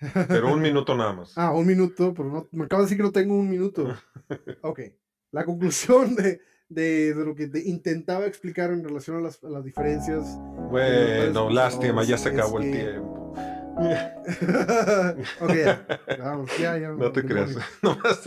Pero 0.28 0.52
un 0.52 0.60
minuto 0.60 0.94
nada 0.96 1.12
más. 1.12 1.32
Ah, 1.38 1.52
un 1.52 1.66
minuto, 1.66 2.12
pero 2.12 2.28
no, 2.28 2.48
me 2.50 2.64
acaba 2.64 2.82
de 2.82 2.86
decir 2.86 2.96
que 2.98 3.04
no 3.04 3.12
tengo 3.12 3.34
un 3.38 3.48
minuto. 3.48 3.94
Ok. 4.62 4.80
La 5.30 5.44
conclusión 5.44 6.14
de, 6.16 6.40
de, 6.68 7.14
de 7.14 7.24
lo 7.24 7.34
que 7.34 7.46
te 7.46 7.60
intentaba 7.68 8.26
explicar 8.26 8.70
en 8.72 8.82
relación 8.84 9.16
a 9.16 9.20
las, 9.20 9.42
a 9.44 9.48
las 9.48 9.64
diferencias. 9.64 10.38
Bueno, 10.70 11.50
lástima, 11.50 12.02
ya 12.04 12.18
se 12.18 12.30
acabó 12.30 12.58
el 12.60 12.70
que- 12.72 12.78
tiempo. 12.78 13.23
ok, 15.40 15.54
ya. 15.54 15.86
Vamos, 16.18 16.58
ya, 16.58 16.78
ya. 16.78 16.90
No 16.90 17.12
te 17.12 17.24
creas. 17.24 17.56
Nomás 17.82 18.22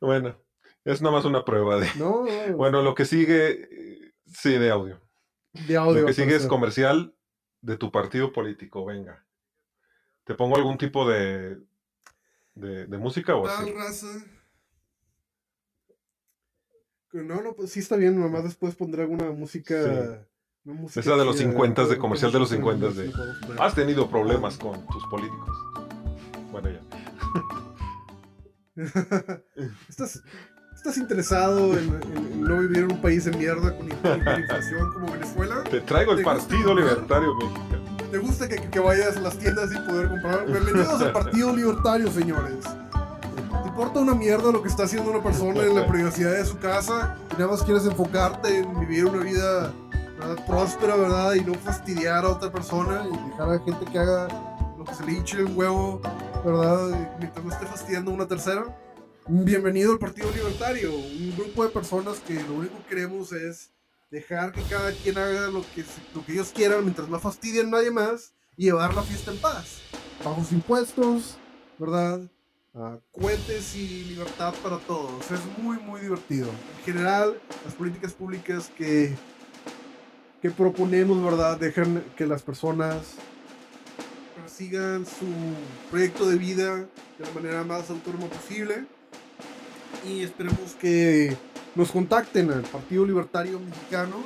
Bueno, 0.00 0.40
es 0.84 1.02
nomás 1.02 1.24
una 1.24 1.44
prueba 1.44 1.78
de. 1.78 1.88
No, 1.98 2.24
no, 2.24 2.56
Bueno, 2.56 2.82
lo 2.82 2.94
que 2.94 3.04
sigue, 3.04 3.68
sí, 4.26 4.52
de 4.52 4.70
audio. 4.70 5.00
de 5.66 5.76
audio. 5.76 6.00
Lo 6.00 6.06
que 6.06 6.14
sigue 6.14 6.34
es 6.36 6.46
comercial 6.46 7.14
de 7.60 7.76
tu 7.76 7.90
partido 7.90 8.32
político, 8.32 8.84
venga. 8.84 9.26
¿Te 10.24 10.34
pongo 10.34 10.56
algún 10.56 10.78
tipo 10.78 11.08
de, 11.08 11.58
de, 12.54 12.86
de 12.86 12.98
música 12.98 13.36
o 13.36 13.46
así? 13.46 13.64
Tal 13.64 13.74
raza. 13.74 14.24
Que 17.10 17.18
No, 17.18 17.42
no, 17.42 17.54
pues 17.54 17.72
sí 17.72 17.80
está 17.80 17.96
bien, 17.96 18.20
nomás 18.20 18.44
después 18.44 18.74
pondré 18.74 19.02
alguna 19.02 19.30
música. 19.30 19.82
Sí. 19.82 20.27
Esa 20.94 21.16
de 21.16 21.24
los 21.24 21.36
chida, 21.36 21.50
50s, 21.52 21.86
de 21.88 21.98
comercial 21.98 22.30
de 22.32 22.38
los 22.40 22.50
que 22.50 22.58
no 22.58 22.66
50s, 22.66 22.92
de-. 22.92 23.12
Has 23.58 23.74
tenido 23.74 24.08
problemas 24.10 24.58
con 24.58 24.86
tus 24.88 25.04
políticos. 25.06 25.56
Bueno, 26.52 26.68
ya. 26.70 26.80
¿Estás, 29.88 30.22
estás 30.76 30.98
interesado 30.98 31.72
en, 31.78 31.88
en- 32.02 32.44
no 32.44 32.58
vivir 32.58 32.78
en 32.78 32.92
un 32.92 33.00
país 33.00 33.24
de 33.24 33.32
mierda 33.32 33.76
con 33.76 33.86
inflación 33.88 34.92
como 34.92 35.12
Venezuela? 35.12 35.64
Te 35.64 35.80
traigo 35.80 36.12
el 36.12 36.18
¿Te 36.18 36.24
gusta 36.24 36.38
Partido? 36.48 36.74
Libertario 36.74 37.34
Mexicano. 37.34 37.88
¿Te 38.10 38.18
gusta 38.18 38.48
que, 38.48 38.56
que 38.70 38.80
vayas 38.80 39.16
a 39.16 39.20
las 39.20 39.38
tiendas 39.38 39.70
y 39.72 39.78
poder 39.88 40.08
comprar? 40.08 40.46
Bienvenidos 40.46 41.00
al 41.02 41.12
Partido 41.12 41.54
Libertario, 41.56 42.10
señores. 42.10 42.64
¿Te 43.62 43.68
importa 43.68 44.00
una 44.00 44.14
mierda 44.14 44.50
lo 44.52 44.62
que 44.62 44.68
está 44.68 44.84
haciendo 44.84 45.10
una 45.10 45.22
persona 45.22 45.62
en 45.62 45.74
la 45.74 45.86
privacidad 45.88 46.32
de 46.32 46.44
su 46.44 46.58
casa? 46.58 47.16
Y 47.32 47.34
nada 47.40 47.50
más 47.52 47.62
quieres 47.62 47.84
enfocarte 47.84 48.58
en 48.60 48.80
vivir 48.80 49.06
una 49.06 49.22
vida 49.24 49.72
¿verdad? 50.18 50.46
próspera, 50.46 50.96
¿verdad? 50.96 51.34
Y 51.34 51.40
no 51.40 51.54
fastidiar 51.54 52.24
a 52.24 52.30
otra 52.30 52.50
persona 52.50 53.06
y 53.06 53.30
dejar 53.30 53.48
a 53.48 53.52
la 53.54 53.60
gente 53.60 53.84
que 53.90 53.98
haga 53.98 54.28
lo 54.76 54.84
que 54.84 54.94
se 54.94 55.04
le 55.04 55.12
hinche 55.12 55.38
el 55.38 55.56
huevo, 55.56 56.00
¿verdad? 56.44 57.16
Mientras 57.18 57.44
no 57.44 57.52
esté 57.52 57.66
fastidiando 57.66 58.10
a 58.10 58.14
una 58.14 58.26
tercera. 58.26 58.64
Bienvenido 59.28 59.92
al 59.92 59.98
Partido 59.98 60.30
Libertario, 60.32 60.94
un 60.94 61.34
grupo 61.36 61.64
de 61.64 61.70
personas 61.70 62.18
que 62.20 62.34
lo 62.34 62.54
único 62.54 62.76
que 62.78 62.94
queremos 62.94 63.32
es 63.32 63.70
dejar 64.10 64.52
que 64.52 64.62
cada 64.62 64.90
quien 64.92 65.18
haga 65.18 65.48
lo 65.48 65.62
que, 65.74 65.84
lo 66.14 66.24
que 66.24 66.32
ellos 66.32 66.50
quieran 66.54 66.82
mientras 66.82 67.08
no 67.08 67.20
fastidien 67.20 67.66
a 67.68 67.70
nadie 67.72 67.90
más 67.90 68.32
y 68.56 68.64
llevar 68.64 68.94
la 68.94 69.02
fiesta 69.02 69.30
en 69.30 69.38
paz. 69.38 69.82
Bajos 70.24 70.50
impuestos, 70.50 71.36
¿verdad? 71.78 72.22
Ah, 72.74 72.96
cohetes 73.12 73.76
y 73.76 74.04
libertad 74.04 74.54
para 74.62 74.78
todos. 74.78 75.30
Es 75.30 75.40
muy, 75.62 75.76
muy 75.78 76.00
divertido. 76.00 76.48
En 76.48 76.84
general, 76.84 77.38
las 77.64 77.74
políticas 77.74 78.14
públicas 78.14 78.70
que, 78.76 79.14
que 80.40 80.50
proponemos, 80.50 81.22
¿verdad? 81.22 81.58
Dejan 81.58 82.04
que 82.16 82.26
las 82.26 82.42
personas 82.42 83.14
persigan 84.36 85.04
su 85.04 85.26
proyecto 85.90 86.28
de 86.28 86.36
vida 86.36 86.76
de 86.76 87.24
la 87.24 87.30
manera 87.34 87.64
más 87.64 87.90
autónoma 87.90 88.26
posible. 88.26 88.84
Y 90.06 90.22
esperemos 90.22 90.74
que 90.80 91.36
nos 91.74 91.90
contacten 91.90 92.50
al 92.52 92.62
Partido 92.62 93.04
Libertario 93.04 93.58
Mexicano 93.58 94.16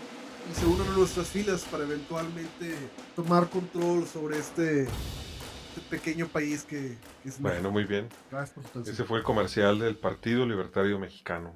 y 0.51 0.55
se 0.61 0.67
unan 0.67 0.89
a 0.89 0.97
nuestras 0.97 1.29
filas 1.29 1.63
para 1.71 1.85
eventualmente 1.85 2.75
tomar 3.17 3.49
control 3.49 4.07
sobre 4.07 4.39
este, 4.39 4.83
este 4.83 5.81
pequeño 5.89 6.27
país 6.29 6.65
que, 6.65 6.99
que 7.23 7.29
es 7.29 7.41
Bueno, 7.41 7.71
muy 7.71 7.85
bien. 7.85 8.05
México. 8.05 8.23
Gracias 8.31 8.55
por 8.55 8.65
su 8.65 8.69
atención. 8.71 8.95
Ese 8.95 9.05
fue 9.05 9.19
el 9.19 9.25
comercial 9.25 9.79
del 9.79 9.97
Partido 9.97 10.45
Libertario 10.45 10.99
Mexicano. 10.99 11.55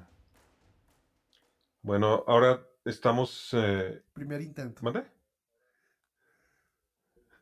Bueno, 1.83 2.23
ahora 2.27 2.61
estamos... 2.87 3.49
Eh, 3.53 4.01
Primer 4.13 4.41
intento. 4.41 4.81
¿Mande? 4.83 5.03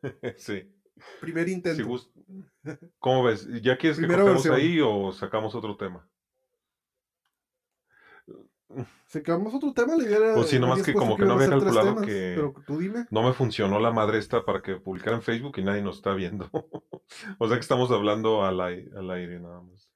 sí. 0.37 0.71
Primer 1.21 1.47
intento. 1.49 1.83
Si 1.83 1.87
gust- 1.87 2.11
¿Cómo 2.99 3.23
ves? 3.23 3.47
¿Ya 3.61 3.77
quieres 3.77 3.99
que 3.99 4.07
cortemos 4.07 4.45
ahí 4.47 4.79
o 4.81 5.11
sacamos 5.11 5.53
otro 5.55 5.75
tema? 5.77 6.07
Sacamos 9.07 9.53
otro 9.53 9.73
tema, 9.73 9.95
le 9.95 10.05
hubiera. 10.05 10.33
Pues 10.33 10.49
sí, 10.49 10.59
nomás 10.59 10.81
que 10.83 10.93
como 10.93 11.15
que 11.15 11.23
no 11.23 11.33
había 11.33 11.49
calculado 11.49 11.89
temas, 11.93 12.05
que- 12.05 12.33
Pero 12.35 12.53
tú 12.65 12.79
dime. 12.79 13.05
No 13.11 13.23
me 13.23 13.31
funcionó 13.33 13.79
la 13.79 13.91
madre 13.91 14.17
esta 14.17 14.43
para 14.43 14.61
que 14.61 14.75
publicara 14.77 15.15
en 15.15 15.21
Facebook 15.21 15.53
y 15.57 15.63
nadie 15.63 15.81
nos 15.81 15.97
está 15.97 16.13
viendo. 16.13 16.49
o 17.39 17.47
sea 17.47 17.57
que 17.57 17.61
estamos 17.61 17.91
hablando 17.91 18.43
al, 18.43 18.59
ai- 18.59 18.89
al 18.95 19.09
aire 19.11 19.39
nada 19.39 19.61
más. 19.61 19.89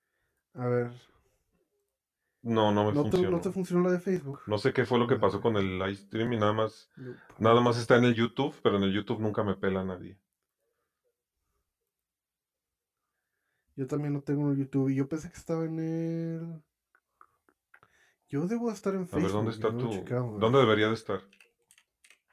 A 0.54 0.68
ver. 0.68 0.92
No, 2.42 2.72
no 2.72 2.86
me 2.86 2.94
¿No 2.94 3.04
te, 3.04 3.10
funcionó. 3.12 3.32
no 3.38 3.42
te 3.42 3.52
funcionó 3.52 3.84
la 3.84 3.92
de 3.92 4.00
Facebook? 4.00 4.40
No 4.48 4.58
sé 4.58 4.72
qué 4.72 4.86
fue 4.86 4.98
lo 4.98 5.08
que 5.08 5.18
pasó 5.18 5.42
con 5.42 5.58
el 5.58 5.78
live 5.78 5.96
stream 5.96 6.34
y 6.34 6.38
nada 6.38 6.54
más, 6.54 6.90
No. 6.96 7.14
nada 7.38 7.60
más 7.62 7.78
está 7.78 7.98
en 7.98 8.06
el 8.06 8.16
YouTube, 8.16 8.56
pero 8.64 8.78
en 8.78 8.84
el 8.84 8.94
YouTube 8.94 9.20
nunca 9.20 9.44
me 9.44 9.56
pela 9.56 9.84
nadie. 9.84 10.18
Yo 13.76 13.88
también 13.88 14.14
lo 14.14 14.22
tengo 14.22 14.52
en 14.52 14.58
YouTube 14.58 14.90
y 14.90 14.96
yo 14.96 15.08
pensé 15.08 15.30
que 15.30 15.38
estaba 15.38 15.66
en 15.66 15.80
el. 15.80 16.62
Yo 18.30 18.46
debo 18.46 18.72
estar 18.72 18.94
en 18.94 19.04
A 19.04 19.06
Facebook. 19.06 19.24
ver, 19.24 19.32
¿dónde 19.32 19.52
está 19.52 19.72
no 19.72 19.88
güey. 19.88 20.40
¿Dónde 20.40 20.60
debería 20.60 20.88
de 20.88 20.94
estar? 20.94 21.22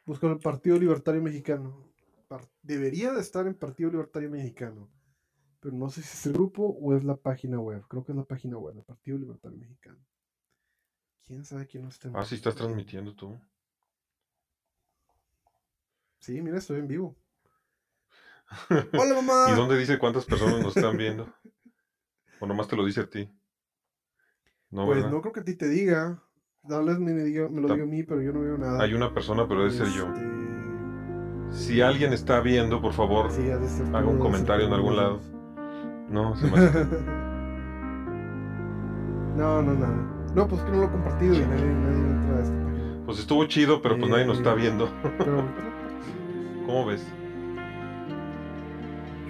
Busco 0.04 0.28
el 0.28 0.38
Partido 0.38 0.78
Libertario 0.78 1.22
Mexicano. 1.22 1.84
Par- 2.28 2.48
Debería 2.62 3.12
de 3.12 3.20
estar 3.20 3.46
en 3.46 3.54
Partido 3.54 3.90
Libertario 3.90 4.28
Mexicano. 4.30 4.88
Pero 5.66 5.78
no 5.78 5.90
sé 5.90 6.00
si 6.00 6.16
es 6.16 6.26
el 6.26 6.34
grupo 6.34 6.78
o 6.80 6.94
es 6.94 7.02
la 7.02 7.16
página 7.16 7.58
web. 7.58 7.82
Creo 7.88 8.04
que 8.04 8.12
es 8.12 8.16
la 8.16 8.22
página 8.22 8.56
web 8.56 8.76
del 8.76 8.84
Partido 8.84 9.18
Libertario 9.18 9.58
Mexicano. 9.58 9.98
¿Quién 11.24 11.44
sabe 11.44 11.66
quién 11.66 11.82
no 11.82 11.88
está 11.88 12.08
Ah, 12.14 12.24
sí 12.24 12.36
estás 12.36 12.54
transmitiendo 12.54 13.16
tú. 13.16 13.36
Sí, 16.20 16.40
mira, 16.40 16.58
estoy 16.58 16.78
en 16.78 16.86
vivo. 16.86 17.16
¡Hola, 18.96 19.14
mamá! 19.16 19.46
¿Y 19.50 19.56
dónde 19.56 19.76
dice 19.76 19.98
cuántas 19.98 20.24
personas 20.24 20.60
nos 20.60 20.76
están 20.76 20.96
viendo? 20.96 21.34
¿O 22.38 22.46
nomás 22.46 22.68
te 22.68 22.76
lo 22.76 22.84
dice 22.84 23.00
a 23.00 23.10
ti? 23.10 23.28
No, 24.70 24.86
Pues 24.86 24.98
¿verdad? 24.98 25.10
no 25.10 25.20
creo 25.20 25.32
que 25.32 25.40
a 25.40 25.44
ti 25.44 25.56
te 25.56 25.66
diga. 25.66 26.22
Tal 26.68 26.84
vez 26.84 27.00
me, 27.00 27.12
diga, 27.12 27.48
me 27.48 27.60
lo 27.60 27.66
diga 27.74 27.82
a 27.82 27.88
mí, 27.88 28.04
pero 28.04 28.22
yo 28.22 28.32
no 28.32 28.42
veo 28.42 28.56
nada. 28.56 28.84
Hay 28.84 28.94
una 28.94 29.12
persona, 29.12 29.48
pero 29.48 29.64
debe 29.64 29.72
ser 29.72 29.88
yo. 29.88 30.06
Este, 31.50 31.64
Si 31.64 31.80
alguien 31.80 32.12
está 32.12 32.38
viendo, 32.38 32.80
por 32.80 32.92
favor, 32.92 33.32
sí, 33.32 33.50
haga 33.50 34.06
un 34.06 34.20
comentario 34.20 34.68
en 34.68 34.72
algún 34.72 34.94
lado. 34.94 35.35
No, 36.08 36.36
se 36.36 36.46
me 36.50 36.56
hace... 36.58 36.84
no, 39.36 39.62
no, 39.62 39.74
nada. 39.74 39.96
No, 40.34 40.46
pues 40.48 40.62
que 40.62 40.70
no 40.70 40.78
lo 40.78 40.84
he 40.84 40.90
compartido 40.90 41.34
y 41.34 41.40
nadie, 41.40 41.64
nadie 41.66 41.98
entra 42.10 42.36
a 42.38 42.42
esta 42.42 42.54
página. 42.64 43.02
Pues 43.06 43.18
estuvo 43.18 43.44
chido, 43.46 43.80
pero 43.82 43.96
pues 43.98 44.10
nadie 44.10 44.26
nos 44.26 44.38
está 44.38 44.52
Eh, 44.52 44.56
viendo. 44.56 44.88
Pero 45.18 45.42
¿Cómo 46.66 46.86
ves? 46.86 47.04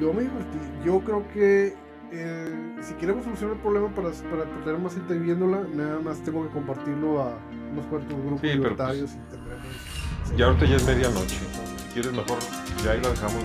yo 0.01 0.13
me 0.13 0.23
divertí. 0.23 0.59
Yo 0.85 1.01
creo 1.01 1.27
que 1.29 1.75
eh, 2.13 2.77
si 2.83 2.95
queremos 2.95 3.25
solucionar 3.25 3.57
el 3.57 3.63
problema 3.63 3.89
para, 3.95 4.11
para 4.11 4.45
tener 4.65 4.79
más 4.79 4.95
gente 4.95 5.19
viéndola, 5.19 5.63
nada 5.75 6.01
más 6.01 6.21
tengo 6.23 6.43
que 6.47 6.51
compartirlo 6.51 7.23
a 7.23 7.33
unos 7.73 7.87
cuantos 7.87 8.19
grupos 8.19 8.41
Sí, 8.41 8.47
pues, 8.47 8.57
libertarios 8.57 9.13
y 9.15 9.19
tendremos. 9.31 9.67
Ya 10.37 10.47
ahorita 10.47 10.67
ya 10.67 10.77
es 10.77 10.87
medianoche. 10.87 11.37
Si 11.39 11.93
quieres 11.95 12.13
mejor, 12.13 12.39
ya 12.85 12.91
ahí 12.93 13.01
la 13.01 13.09
dejamos. 13.11 13.45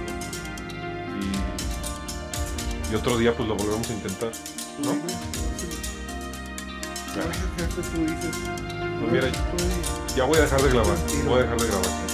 Y, 2.92 2.96
otro 2.96 3.18
día 3.18 3.36
pues 3.36 3.48
lo 3.48 3.56
volvemos 3.56 3.90
a 3.90 3.94
intentar. 3.94 4.32
¿no? 4.84 4.92
Pues 9.00 9.12
mira, 9.12 9.32
ya 10.16 10.26
voy 10.26 10.38
a 10.38 10.42
dejar 10.42 10.62
de 10.62 10.70
grabar. 10.70 10.98
Voy 11.26 11.40
a 11.40 11.44
dejar 11.44 11.60
de 11.60 11.68
grabar. 11.68 12.11